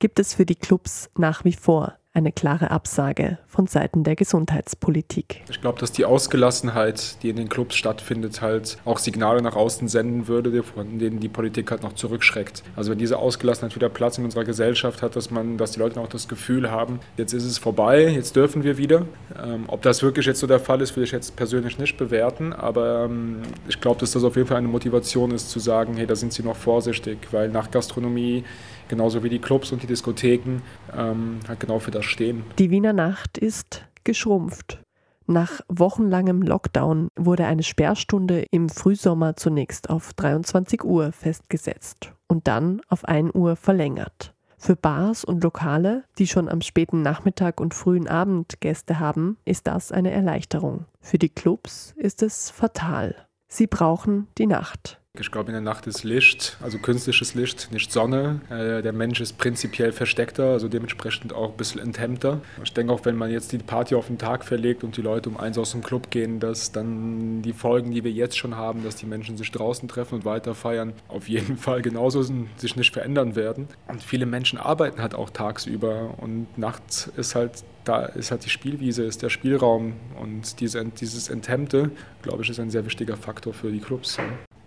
gibt 0.00 0.18
es 0.18 0.34
für 0.34 0.46
die 0.46 0.56
Clubs 0.56 1.10
nach 1.16 1.44
wie 1.44 1.52
vor 1.52 1.94
eine 2.18 2.32
klare 2.32 2.70
Absage 2.70 3.38
von 3.46 3.66
Seiten 3.66 4.04
der 4.04 4.14
Gesundheitspolitik. 4.14 5.42
Ich 5.48 5.60
glaube, 5.60 5.78
dass 5.80 5.92
die 5.92 6.04
Ausgelassenheit, 6.04 7.22
die 7.22 7.30
in 7.30 7.36
den 7.36 7.48
Clubs 7.48 7.76
stattfindet, 7.76 8.42
halt 8.42 8.78
auch 8.84 8.98
Signale 8.98 9.40
nach 9.42 9.56
außen 9.56 9.88
senden 9.88 10.28
würde, 10.28 10.62
von 10.62 10.98
denen 10.98 11.20
die 11.20 11.28
Politik 11.28 11.70
halt 11.70 11.82
noch 11.82 11.94
zurückschreckt. 11.94 12.62
Also 12.76 12.90
wenn 12.90 12.98
diese 12.98 13.18
Ausgelassenheit 13.18 13.74
wieder 13.74 13.88
Platz 13.88 14.18
in 14.18 14.24
unserer 14.24 14.44
Gesellschaft 14.44 15.02
hat, 15.02 15.16
dass 15.16 15.30
man, 15.30 15.56
dass 15.56 15.72
die 15.72 15.80
Leute 15.80 16.00
auch 16.00 16.08
das 16.08 16.28
Gefühl 16.28 16.70
haben, 16.70 17.00
jetzt 17.16 17.32
ist 17.32 17.44
es 17.44 17.58
vorbei, 17.58 18.08
jetzt 18.08 18.36
dürfen 18.36 18.62
wir 18.64 18.76
wieder. 18.78 19.06
Ähm, 19.42 19.64
ob 19.68 19.82
das 19.82 20.02
wirklich 20.02 20.26
jetzt 20.26 20.40
so 20.40 20.46
der 20.46 20.60
Fall 20.60 20.80
ist, 20.80 20.96
will 20.96 21.04
ich 21.04 21.12
jetzt 21.12 21.36
persönlich 21.36 21.78
nicht 21.78 21.96
bewerten, 21.96 22.52
aber 22.52 23.04
ähm, 23.04 23.42
ich 23.68 23.80
glaube, 23.80 24.00
dass 24.00 24.12
das 24.12 24.24
auf 24.24 24.36
jeden 24.36 24.48
Fall 24.48 24.58
eine 24.58 24.68
Motivation 24.68 25.30
ist, 25.30 25.50
zu 25.50 25.58
sagen, 25.58 25.96
hey, 25.96 26.06
da 26.06 26.16
sind 26.16 26.32
sie 26.32 26.42
noch 26.42 26.56
vorsichtig, 26.56 27.28
weil 27.30 27.48
nach 27.48 27.70
Gastronomie 27.70 28.44
genauso 28.88 29.22
wie 29.22 29.28
die 29.28 29.38
Clubs 29.38 29.72
und 29.72 29.82
die 29.82 29.86
Diskotheken 29.86 30.60
ähm, 30.96 31.40
halt 31.46 31.60
genau 31.60 31.78
für 31.78 31.90
das 31.90 32.04
stehen. 32.04 32.44
Die 32.58 32.70
Wiener 32.70 32.92
Nacht 32.92 33.38
ist 33.38 33.84
geschrumpft. 34.04 34.80
Nach 35.26 35.60
wochenlangem 35.68 36.40
Lockdown 36.40 37.10
wurde 37.14 37.44
eine 37.44 37.62
Sperrstunde 37.62 38.46
im 38.50 38.70
Frühsommer 38.70 39.36
zunächst 39.36 39.90
auf 39.90 40.14
23 40.14 40.84
Uhr 40.84 41.12
festgesetzt 41.12 42.12
und 42.28 42.48
dann 42.48 42.80
auf 42.88 43.04
1 43.04 43.34
Uhr 43.34 43.56
verlängert. 43.56 44.34
Für 44.56 44.74
Bars 44.74 45.24
und 45.24 45.44
Lokale, 45.44 46.04
die 46.18 46.26
schon 46.26 46.48
am 46.48 46.62
späten 46.62 47.02
Nachmittag 47.02 47.60
und 47.60 47.74
frühen 47.74 48.08
Abend 48.08 48.60
Gäste 48.60 48.98
haben, 48.98 49.36
ist 49.44 49.66
das 49.66 49.92
eine 49.92 50.10
Erleichterung. 50.10 50.86
Für 51.00 51.18
die 51.18 51.28
Clubs 51.28 51.94
ist 51.96 52.22
es 52.22 52.50
fatal. 52.50 53.14
Sie 53.46 53.66
brauchen 53.66 54.28
die 54.36 54.46
Nacht. 54.46 54.97
Ich 55.20 55.32
glaube, 55.32 55.48
in 55.48 55.54
der 55.54 55.62
Nacht 55.62 55.86
ist 55.86 56.04
Licht, 56.04 56.56
also 56.62 56.78
künstliches 56.78 57.34
Licht, 57.34 57.72
nicht 57.72 57.90
Sonne. 57.90 58.40
Äh, 58.50 58.82
der 58.82 58.92
Mensch 58.92 59.20
ist 59.20 59.36
prinzipiell 59.36 59.90
versteckter, 59.90 60.52
also 60.52 60.68
dementsprechend 60.68 61.32
auch 61.32 61.50
ein 61.50 61.56
bisschen 61.56 61.80
enthemmter. 61.80 62.40
Ich 62.62 62.72
denke 62.72 62.92
auch, 62.92 63.04
wenn 63.04 63.16
man 63.16 63.30
jetzt 63.30 63.50
die 63.50 63.58
Party 63.58 63.94
auf 63.96 64.06
den 64.06 64.18
Tag 64.18 64.44
verlegt 64.44 64.84
und 64.84 64.96
die 64.96 65.02
Leute 65.02 65.28
um 65.28 65.36
eins 65.36 65.58
aus 65.58 65.72
dem 65.72 65.82
Club 65.82 66.10
gehen, 66.10 66.38
dass 66.40 66.70
dann 66.72 67.42
die 67.42 67.52
Folgen, 67.52 67.90
die 67.90 68.04
wir 68.04 68.12
jetzt 68.12 68.38
schon 68.38 68.54
haben, 68.54 68.84
dass 68.84 68.94
die 68.96 69.06
Menschen 69.06 69.36
sich 69.36 69.50
draußen 69.50 69.88
treffen 69.88 70.16
und 70.16 70.24
weiter 70.24 70.54
feiern, 70.54 70.92
auf 71.08 71.28
jeden 71.28 71.56
Fall 71.58 71.82
genauso 71.82 72.22
sich 72.22 72.76
nicht 72.76 72.92
verändern 72.92 73.34
werden. 73.34 73.66
Und 73.88 74.02
viele 74.02 74.26
Menschen 74.26 74.58
arbeiten 74.58 75.02
halt 75.02 75.14
auch 75.14 75.30
tagsüber 75.30 76.14
und 76.18 76.46
nachts 76.56 77.10
ist 77.16 77.34
halt 77.34 77.64
da 77.84 78.04
ist 78.04 78.30
halt 78.30 78.44
die 78.44 78.50
Spielwiese, 78.50 79.04
ist 79.04 79.22
der 79.22 79.30
Spielraum 79.30 79.94
und 80.20 80.60
diese, 80.60 80.84
dieses 80.84 81.30
Enthemmte, 81.30 81.90
glaube 82.20 82.42
ich, 82.42 82.50
ist 82.50 82.60
ein 82.60 82.68
sehr 82.68 82.84
wichtiger 82.84 83.16
Faktor 83.16 83.54
für 83.54 83.72
die 83.72 83.80
Clubs. 83.80 84.18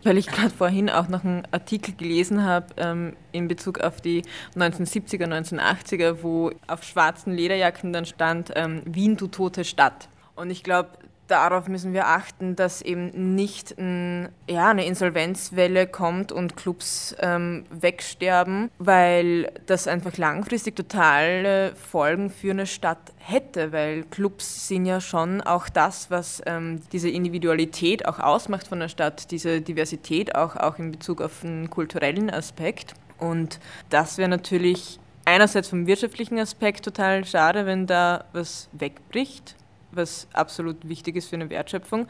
Weil 0.04 0.18
ich 0.18 0.28
gerade 0.28 0.50
vorhin 0.50 0.90
auch 0.90 1.08
noch 1.08 1.24
einen 1.24 1.44
Artikel 1.52 1.94
gelesen 1.96 2.44
habe 2.44 2.68
ähm, 2.78 3.16
in 3.32 3.48
Bezug 3.48 3.80
auf 3.80 4.02
die 4.02 4.24
1970er, 4.56 5.26
1980er, 5.26 6.24
wo 6.24 6.52
auf 6.68 6.84
schwarzen 6.84 7.34
Lederjacken 7.34 7.94
dann 7.94 8.06
stand, 8.06 8.52
ähm, 8.56 8.82
Wien, 8.86 9.18
du 9.18 9.28
tote 9.28 9.64
Stadt. 9.64 10.10
Und 10.36 10.50
ich 10.50 10.64
glaube, 10.64 10.90
darauf 11.32 11.68
müssen 11.68 11.94
wir 11.94 12.08
achten, 12.08 12.56
dass 12.56 12.82
eben 12.82 13.36
nicht 13.36 13.78
ein, 13.80 14.30
ja, 14.50 14.70
eine 14.70 14.86
Insolvenzwelle 14.86 15.88
kommt 15.88 16.32
und 16.32 16.58
Clubs 16.58 17.16
ähm, 17.20 17.66
wegsterben, 17.72 18.70
weil 18.78 19.52
das 19.66 19.88
einfach 19.88 20.18
langfristig 20.18 20.76
totale 20.76 21.74
Folgen 21.76 22.30
für 22.30 22.52
eine 22.52 22.68
Stadt 22.68 23.14
hätte, 23.18 23.72
weil 23.72 24.04
Clubs 24.04 24.68
sind 24.68 24.86
ja 24.86 25.00
schon 25.00 25.42
auch 25.42 25.70
das, 25.70 26.12
was 26.12 26.42
ähm, 26.46 26.82
diese 26.92 27.10
Individualität 27.10 28.06
auch 28.06 28.20
ausmacht 28.20 28.68
von 28.68 28.80
der 28.80 28.90
Stadt, 28.90 29.32
diese 29.32 29.62
Diversität 29.62 30.36
auch, 30.36 30.58
auch 30.58 30.78
in 30.80 30.92
Bezug 30.92 31.22
auf 31.22 31.44
einen 31.44 31.70
kulturellen 31.70 32.30
Aspekt. 32.30 32.94
Und 33.20 33.60
das 33.90 34.18
wäre 34.18 34.30
natürlich 34.30 35.00
einerseits 35.24 35.70
vom 35.70 35.88
wirtschaftlichen 35.88 36.40
Aspekt 36.40 36.84
total 36.84 37.24
schade, 37.24 37.66
wenn 37.66 37.88
da 37.88 38.26
was 38.34 38.68
wegbricht 38.74 39.56
was 39.92 40.28
absolut 40.34 40.88
wichtig 40.88 41.16
ist 41.16 41.30
für 41.30 41.36
eine 41.36 41.50
Wertschöpfung, 41.50 42.08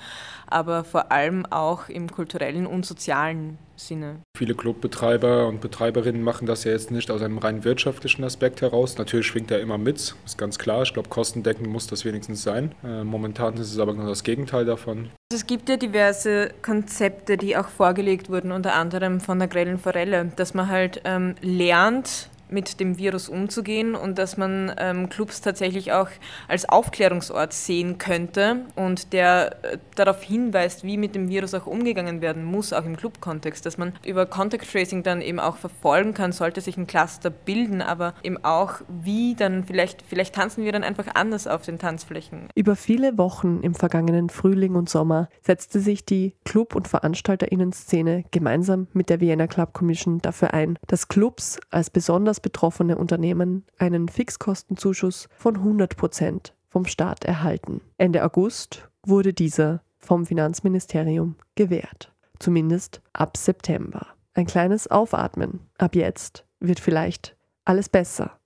aber 0.48 0.84
vor 0.84 1.12
allem 1.12 1.46
auch 1.46 1.90
im 1.90 2.10
kulturellen 2.10 2.66
und 2.68 2.86
sozialen 2.86 3.58
Sinne. 3.76 4.22
Viele 4.38 4.56
Clubbetreiber 4.56 5.48
und 5.48 5.62
Betreiberinnen 5.62 6.24
machen 6.24 6.46
das 6.46 6.64
ja 6.64 6.72
jetzt 6.72 6.92
nicht 6.92 7.10
aus 7.12 7.22
einem 7.22 7.38
rein 7.38 7.64
wirtschaftlichen 7.64 8.24
Aspekt 8.24 8.62
heraus. 8.62 8.98
Natürlich 8.98 9.28
schwingt 9.28 9.52
er 9.52 9.60
immer 9.60 9.78
mit, 9.78 10.16
ist 10.26 10.38
ganz 10.38 10.60
klar. 10.60 10.84
Ich 10.84 10.94
glaube, 10.94 11.10
kostendeckend 11.10 11.68
muss 11.68 11.88
das 11.88 12.06
wenigstens 12.06 12.44
sein. 12.44 12.74
Äh, 12.84 13.04
momentan 13.04 13.56
ist 13.56 13.72
es 13.72 13.80
aber 13.80 13.94
genau 13.94 14.08
das 14.08 14.24
Gegenteil 14.24 14.66
davon. 14.66 15.10
Es 15.34 15.48
gibt 15.48 15.70
ja 15.70 15.78
diverse 15.78 16.50
Konzepte, 16.62 17.38
die 17.38 17.56
auch 17.56 17.70
vorgelegt 17.70 18.30
wurden, 18.30 18.52
unter 18.52 18.74
anderem 18.74 19.22
von 19.22 19.40
der 19.40 19.48
Grellen 19.48 19.80
Forelle, 19.80 20.32
dass 20.36 20.54
man 20.54 20.68
halt 20.68 21.02
ähm, 21.06 21.36
lernt, 21.42 22.30
mit 22.52 22.80
dem 22.80 22.98
Virus 22.98 23.30
umzugehen 23.30 23.96
und 23.96 24.18
dass 24.18 24.38
man 24.38 24.74
ähm, 24.78 25.10
Clubs 25.10 25.42
tatsächlich 25.42 25.92
auch 25.94 26.10
als 26.48 26.68
Aufklärungsort 26.68 27.54
sehen 27.54 27.98
könnte 27.98 28.66
und 28.76 29.14
der 29.14 29.56
äh, 29.64 29.78
darauf 29.96 30.22
hinweist, 30.22 30.84
wie 30.84 30.98
mit 30.98 31.16
dem 31.16 31.30
Virus 31.30 31.54
auch 31.54 31.66
umgegangen 31.66 32.22
werden 32.22 32.44
muss, 32.44 32.74
auch 32.74 32.86
im 32.86 32.98
Club-Kontext, 32.98 33.66
dass 33.66 33.78
man 33.78 33.94
über 34.06 34.26
Contact 34.26 34.70
Tracing 34.70 35.04
dann 35.04 35.22
eben 35.22 35.40
auch 35.40 35.58
verfolgen 35.58 36.14
kann, 36.14 36.32
sollte 36.32 36.62
sich 36.62 36.78
ein 36.78 36.88
Cluster 36.88 37.30
bilden, 37.30 37.82
aber 37.82 38.14
eben 38.24 38.44
auch 38.44 38.82
wie 38.90 39.36
dann 39.36 39.64
vielleicht, 39.64 40.04
vielleicht 40.08 40.36
tanzen 40.36 40.64
wir 40.64 40.72
dann 40.72 40.84
einfach 40.84 41.08
anders 41.16 41.48
auf 41.48 41.62
den 41.62 41.80
Tanzflächen. 41.80 42.50
Über 42.56 42.76
viele 42.76 43.18
Wochen 43.18 43.62
im 43.62 43.76
vergangenen 43.76 44.30
Frühling 44.30 44.76
und 44.76 44.90
Sommer 44.90 45.30
setzte 45.42 45.80
sich 45.80 46.06
die 46.06 46.34
Club- 46.44 46.76
und 46.76 46.88
Veranstalterinnen-Szene 46.88 48.26
gemeinsam 48.32 48.88
mit 48.94 49.10
der 49.10 49.22
Vienna 49.22 49.48
Club 49.48 49.74
Commission 49.74 50.20
dafür 50.20 50.54
ein, 50.54 50.78
dass 50.88 51.08
Clubs 51.08 51.60
als 51.70 51.90
besonders 51.90 52.41
betroffene 52.42 52.98
Unternehmen 52.98 53.66
einen 53.78 54.10
Fixkostenzuschuss 54.10 55.28
von 55.36 55.58
100 55.58 55.98
Prozent 55.98 56.54
vom 56.70 56.86
Staat 56.86 57.26
erhalten. 57.26 57.82
Ende 57.98 58.24
August 58.24 58.90
wurde 59.06 59.34
dieser 59.34 59.82
vom 59.98 60.26
Finanzministerium 60.26 61.36
gewährt. 61.56 62.14
Zumindest 62.40 63.02
ab 63.14 63.38
September. 63.38 64.08
Ein 64.34 64.46
kleines 64.46 64.90
Aufatmen. 64.90 65.60
Ab 65.78 65.96
jetzt 65.96 66.46
wird 66.60 66.80
vielleicht 66.80 67.36
alles 67.66 67.90
besser. 67.90 68.40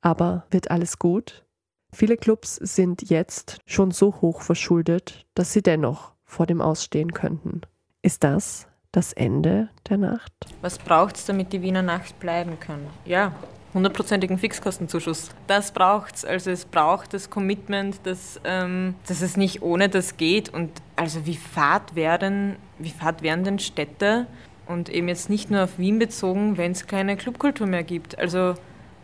Aber 0.00 0.46
wird 0.50 0.70
alles 0.70 0.98
gut? 0.98 1.44
Viele 1.90 2.16
Clubs 2.16 2.56
sind 2.56 3.08
jetzt 3.08 3.58
schon 3.66 3.90
so 3.90 4.20
hoch 4.20 4.42
verschuldet, 4.42 5.26
dass 5.34 5.52
sie 5.52 5.62
dennoch 5.62 6.12
vor 6.24 6.46
dem 6.46 6.60
Ausstehen 6.60 7.12
könnten. 7.12 7.62
Ist 8.02 8.24
das 8.24 8.66
das 8.96 9.12
Ende 9.12 9.68
der 9.88 9.98
Nacht? 9.98 10.32
Was 10.62 10.78
braucht 10.78 11.16
es, 11.16 11.24
damit 11.24 11.52
die 11.52 11.62
Wiener 11.62 11.82
Nacht 11.82 12.18
bleiben 12.20 12.58
kann? 12.60 12.80
Ja, 13.04 13.32
hundertprozentigen 13.74 14.38
Fixkostenzuschuss. 14.38 15.30
Das 15.46 15.72
braucht 15.72 16.16
es. 16.16 16.24
Also 16.24 16.50
es 16.50 16.64
braucht 16.64 17.12
das 17.12 17.28
Commitment, 17.28 17.98
dass, 18.04 18.40
ähm, 18.44 18.94
dass 19.06 19.20
es 19.20 19.36
nicht 19.36 19.62
ohne 19.62 19.88
das 19.88 20.16
geht. 20.16 20.48
Und 20.48 20.70
also 20.96 21.26
wie 21.26 21.36
fad 21.36 21.94
werden, 21.94 22.56
wie 22.78 22.90
fad 22.90 23.22
werden 23.22 23.44
denn 23.44 23.58
Städte 23.58 24.26
und 24.66 24.88
eben 24.88 25.08
jetzt 25.08 25.28
nicht 25.28 25.50
nur 25.50 25.64
auf 25.64 25.78
Wien 25.78 25.98
bezogen, 25.98 26.56
wenn 26.56 26.72
es 26.72 26.86
keine 26.86 27.16
Clubkultur 27.16 27.66
mehr 27.66 27.82
gibt. 27.82 28.18
Also 28.18 28.54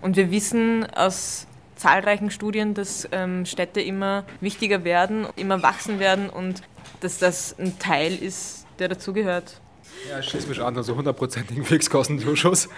und 0.03 0.17
wir 0.17 0.31
wissen 0.31 0.87
aus 0.95 1.47
zahlreichen 1.77 2.31
Studien, 2.31 2.75
dass 2.75 3.09
ähm, 3.13 3.45
Städte 3.45 3.81
immer 3.81 4.25
wichtiger 4.41 4.85
werden, 4.85 5.27
immer 5.37 5.63
wachsen 5.63 5.99
werden 5.99 6.31
und 6.31 6.63
dass 7.01 7.19
das 7.19 7.59
ein 7.59 7.79
Teil 7.79 8.15
ist, 8.15 8.67
der 8.79 8.89
dazugehört. 8.89 9.61
Ja, 10.09 10.19
ich 10.19 10.27
schließe 10.27 10.49
mich 10.49 10.61
an, 10.61 10.77
also 10.77 10.97
hundertprozentigen 10.97 11.65
Fixkostenzuschuss 11.65 12.69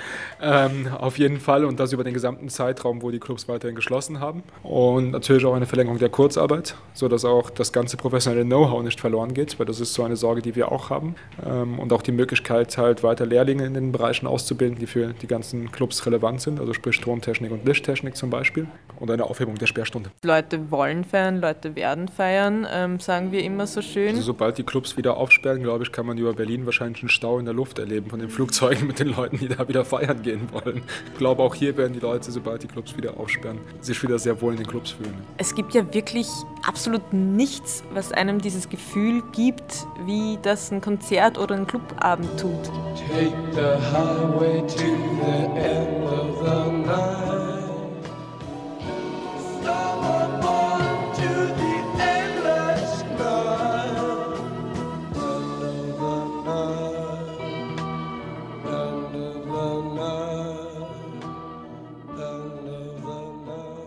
ähm, 0.40 0.88
auf 0.98 1.18
jeden 1.18 1.40
Fall 1.40 1.64
und 1.64 1.78
das 1.80 1.92
über 1.92 2.04
den 2.04 2.14
gesamten 2.14 2.48
Zeitraum, 2.48 3.02
wo 3.02 3.10
die 3.10 3.20
Clubs 3.20 3.48
weiterhin 3.48 3.74
geschlossen 3.76 4.20
haben. 4.20 4.42
Und 4.62 5.12
natürlich 5.12 5.44
auch 5.44 5.54
eine 5.54 5.66
Verlängerung 5.66 5.98
der 5.98 6.08
Kurzarbeit, 6.08 6.74
sodass 6.94 7.24
auch 7.24 7.50
das 7.50 7.72
ganze 7.72 7.96
professionelle 7.96 8.44
Know-how 8.44 8.82
nicht 8.82 9.00
verloren 9.00 9.34
geht, 9.34 9.58
weil 9.58 9.66
das 9.66 9.80
ist 9.80 9.94
so 9.94 10.02
eine 10.02 10.16
Sorge, 10.16 10.42
die 10.42 10.56
wir 10.56 10.72
auch 10.72 10.90
haben. 10.90 11.14
Ähm, 11.46 11.78
und 11.78 11.92
auch 11.92 12.02
die 12.02 12.12
Möglichkeit, 12.12 12.76
halt 12.76 13.02
weiter 13.02 13.26
Lehrlinge 13.26 13.64
in 13.66 13.74
den 13.74 13.92
Bereichen 13.92 14.26
auszubilden, 14.26 14.78
die 14.78 14.86
für 14.86 15.12
die 15.14 15.26
ganzen 15.26 15.70
Clubs 15.72 16.04
relevant 16.06 16.40
sind, 16.40 16.60
also 16.60 16.72
sprich 16.72 16.96
Stromtechnik 16.96 17.52
und 17.52 17.64
Lichttechnik 17.64 18.16
zum 18.16 18.30
Beispiel. 18.30 18.66
Und 18.98 19.10
eine 19.10 19.24
Aufhebung 19.24 19.56
der 19.56 19.66
Sperrstunde. 19.66 20.10
Leute 20.22 20.70
wollen 20.70 21.04
feiern, 21.04 21.40
Leute 21.40 21.74
werden 21.76 22.08
feiern, 22.08 22.66
ähm, 22.70 23.00
sagen 23.00 23.32
wir 23.32 23.42
immer 23.42 23.66
so 23.66 23.82
schön. 23.82 24.10
Also 24.10 24.22
sobald 24.22 24.58
die 24.58 24.62
Clubs 24.62 24.96
wieder 24.96 25.16
aufsperren, 25.16 25.62
glaube 25.62 25.84
ich, 25.84 25.92
kann 25.92 26.06
man 26.06 26.18
über 26.18 26.32
Berlin 26.34 26.66
wahrscheinlich 26.66 27.01
einen 27.02 27.10
Stau 27.10 27.38
in 27.38 27.44
der 27.44 27.54
Luft 27.54 27.78
erleben 27.78 28.10
von 28.10 28.20
den 28.20 28.28
Flugzeugen 28.28 28.86
mit 28.86 28.98
den 28.98 29.08
Leuten, 29.08 29.38
die 29.38 29.48
da 29.48 29.68
wieder 29.68 29.84
feiern 29.84 30.22
gehen 30.22 30.48
wollen. 30.52 30.82
Ich 31.12 31.18
glaube, 31.18 31.42
auch 31.42 31.54
hier 31.54 31.76
werden 31.76 31.92
die 31.92 32.00
Leute, 32.00 32.30
sobald 32.30 32.62
die 32.62 32.68
Clubs 32.68 32.96
wieder 32.96 33.18
aufsperren, 33.18 33.58
sich 33.80 34.02
wieder 34.02 34.18
sehr 34.18 34.40
wohl 34.40 34.52
in 34.52 34.58
den 34.58 34.66
Clubs 34.66 34.92
fühlen. 34.92 35.14
Es 35.38 35.54
gibt 35.54 35.74
ja 35.74 35.92
wirklich 35.92 36.28
absolut 36.66 37.12
nichts, 37.12 37.82
was 37.92 38.12
einem 38.12 38.40
dieses 38.40 38.68
Gefühl 38.68 39.22
gibt, 39.32 39.86
wie 40.06 40.38
das 40.42 40.70
ein 40.70 40.80
Konzert 40.80 41.38
oder 41.38 41.56
ein 41.56 41.66
Clubabend 41.66 42.28
tut. 42.40 42.64
Take 43.08 43.32
the 43.52 43.76
highway 43.92 44.60
to 44.62 44.76
the 44.76 45.60
end 45.60 46.04
of 46.06 46.46
the 46.46 46.86
night. 46.86 47.31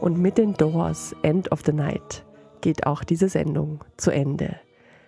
Und 0.05 0.19
mit 0.19 0.37
den 0.37 0.53
Doors 0.53 1.15
End 1.23 1.51
of 1.51 1.63
the 1.65 1.73
Night 1.73 2.23
geht 2.61 2.85
auch 2.85 3.03
diese 3.03 3.27
Sendung 3.27 3.83
zu 3.97 4.11
Ende. 4.11 4.59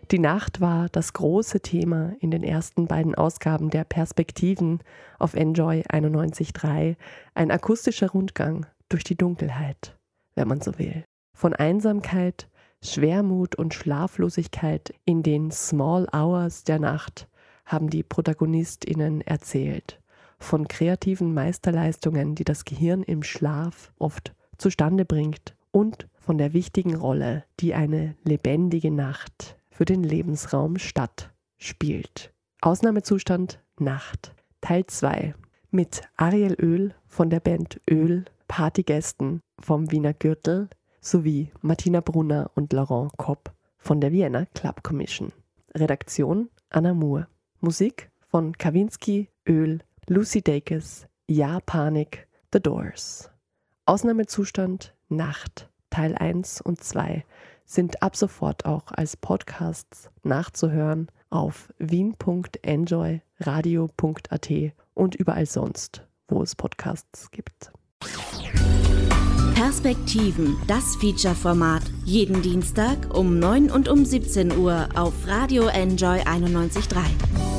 Die 0.09 0.17
Nacht 0.17 0.59
war 0.59 0.89
das 0.89 1.13
große 1.13 1.59
Thema 1.59 2.13
in 2.19 2.31
den 2.31 2.41
ersten 2.41 2.87
beiden 2.87 3.13
Ausgaben 3.13 3.69
der 3.69 3.83
Perspektiven 3.83 4.79
auf 5.19 5.35
Enjoy 5.35 5.83
91.3, 5.83 6.95
ein 7.35 7.51
akustischer 7.51 8.09
Rundgang 8.09 8.65
durch 8.89 9.03
die 9.03 9.15
Dunkelheit, 9.15 9.95
wenn 10.33 10.47
man 10.47 10.61
so 10.61 10.79
will. 10.79 11.05
Von 11.35 11.53
Einsamkeit, 11.53 12.49
Schwermut 12.83 13.53
und 13.53 13.75
Schlaflosigkeit 13.75 14.95
in 15.05 15.21
den 15.21 15.51
Small 15.51 16.07
Hours 16.11 16.63
der 16.63 16.79
Nacht 16.79 17.27
haben 17.67 17.91
die 17.91 18.01
Protagonistinnen 18.01 19.21
erzählt. 19.21 20.01
Von 20.39 20.67
kreativen 20.67 21.35
Meisterleistungen, 21.35 22.33
die 22.33 22.45
das 22.45 22.65
Gehirn 22.65 23.03
im 23.03 23.21
Schlaf 23.21 23.93
oft 23.99 24.33
zustande 24.57 25.05
bringt 25.05 25.55
und 25.71 26.07
von 26.19 26.37
der 26.37 26.53
wichtigen 26.53 26.95
Rolle, 26.95 27.45
die 27.59 27.73
eine 27.73 28.15
lebendige 28.23 28.91
Nacht 28.91 29.57
für 29.69 29.85
den 29.85 30.03
Lebensraum 30.03 30.77
Stadt 30.77 31.31
spielt. 31.57 32.33
Ausnahmezustand 32.61 33.59
Nacht 33.79 34.33
Teil 34.61 34.85
2. 34.85 35.35
mit 35.69 36.01
Ariel 36.15 36.55
Öl 36.59 36.93
von 37.05 37.29
der 37.29 37.39
Band 37.39 37.79
Öl, 37.89 38.25
Partygästen 38.47 39.41
vom 39.59 39.91
Wiener 39.91 40.13
Gürtel 40.13 40.69
sowie 40.99 41.51
Martina 41.61 42.01
Brunner 42.01 42.51
und 42.55 42.73
Laurent 42.73 43.11
Kopp 43.17 43.53
von 43.77 44.01
der 44.01 44.11
Vienna 44.11 44.45
Club 44.53 44.83
Commission. 44.83 45.31
Redaktion 45.75 46.49
Anna 46.69 46.93
Moore. 46.93 47.27
Musik 47.61 48.11
von 48.27 48.57
Kawinski, 48.57 49.29
Öl, 49.47 49.79
Lucy 50.07 50.41
Dacus, 50.41 51.07
Ja 51.27 51.59
Panik, 51.65 52.27
The 52.53 52.59
Doors. 52.59 53.29
Ausnahmezustand 53.87 54.93
Nacht 55.07 55.69
Teil 55.89 56.13
1 56.15 56.61
und 56.61 56.83
2 56.83 57.23
sind 57.65 58.03
ab 58.03 58.17
sofort 58.17 58.65
auch 58.65 58.91
als 58.91 59.15
Podcasts 59.15 60.09
nachzuhören 60.23 61.07
auf 61.29 61.71
wien.enjoyradio.at 61.77 64.51
und 64.93 65.15
überall 65.15 65.45
sonst, 65.45 66.05
wo 66.27 66.43
es 66.43 66.53
Podcasts 66.55 67.31
gibt. 67.31 67.71
Perspektiven, 69.55 70.57
das 70.67 70.97
Feature-Format. 70.97 71.83
Jeden 72.03 72.41
Dienstag 72.41 73.15
um 73.15 73.39
9 73.39 73.71
und 73.71 73.87
um 73.87 74.03
17 74.03 74.57
Uhr 74.57 74.89
auf 74.95 75.13
Radio 75.27 75.67
Enjoy 75.67 76.19
91.3. 76.19 77.56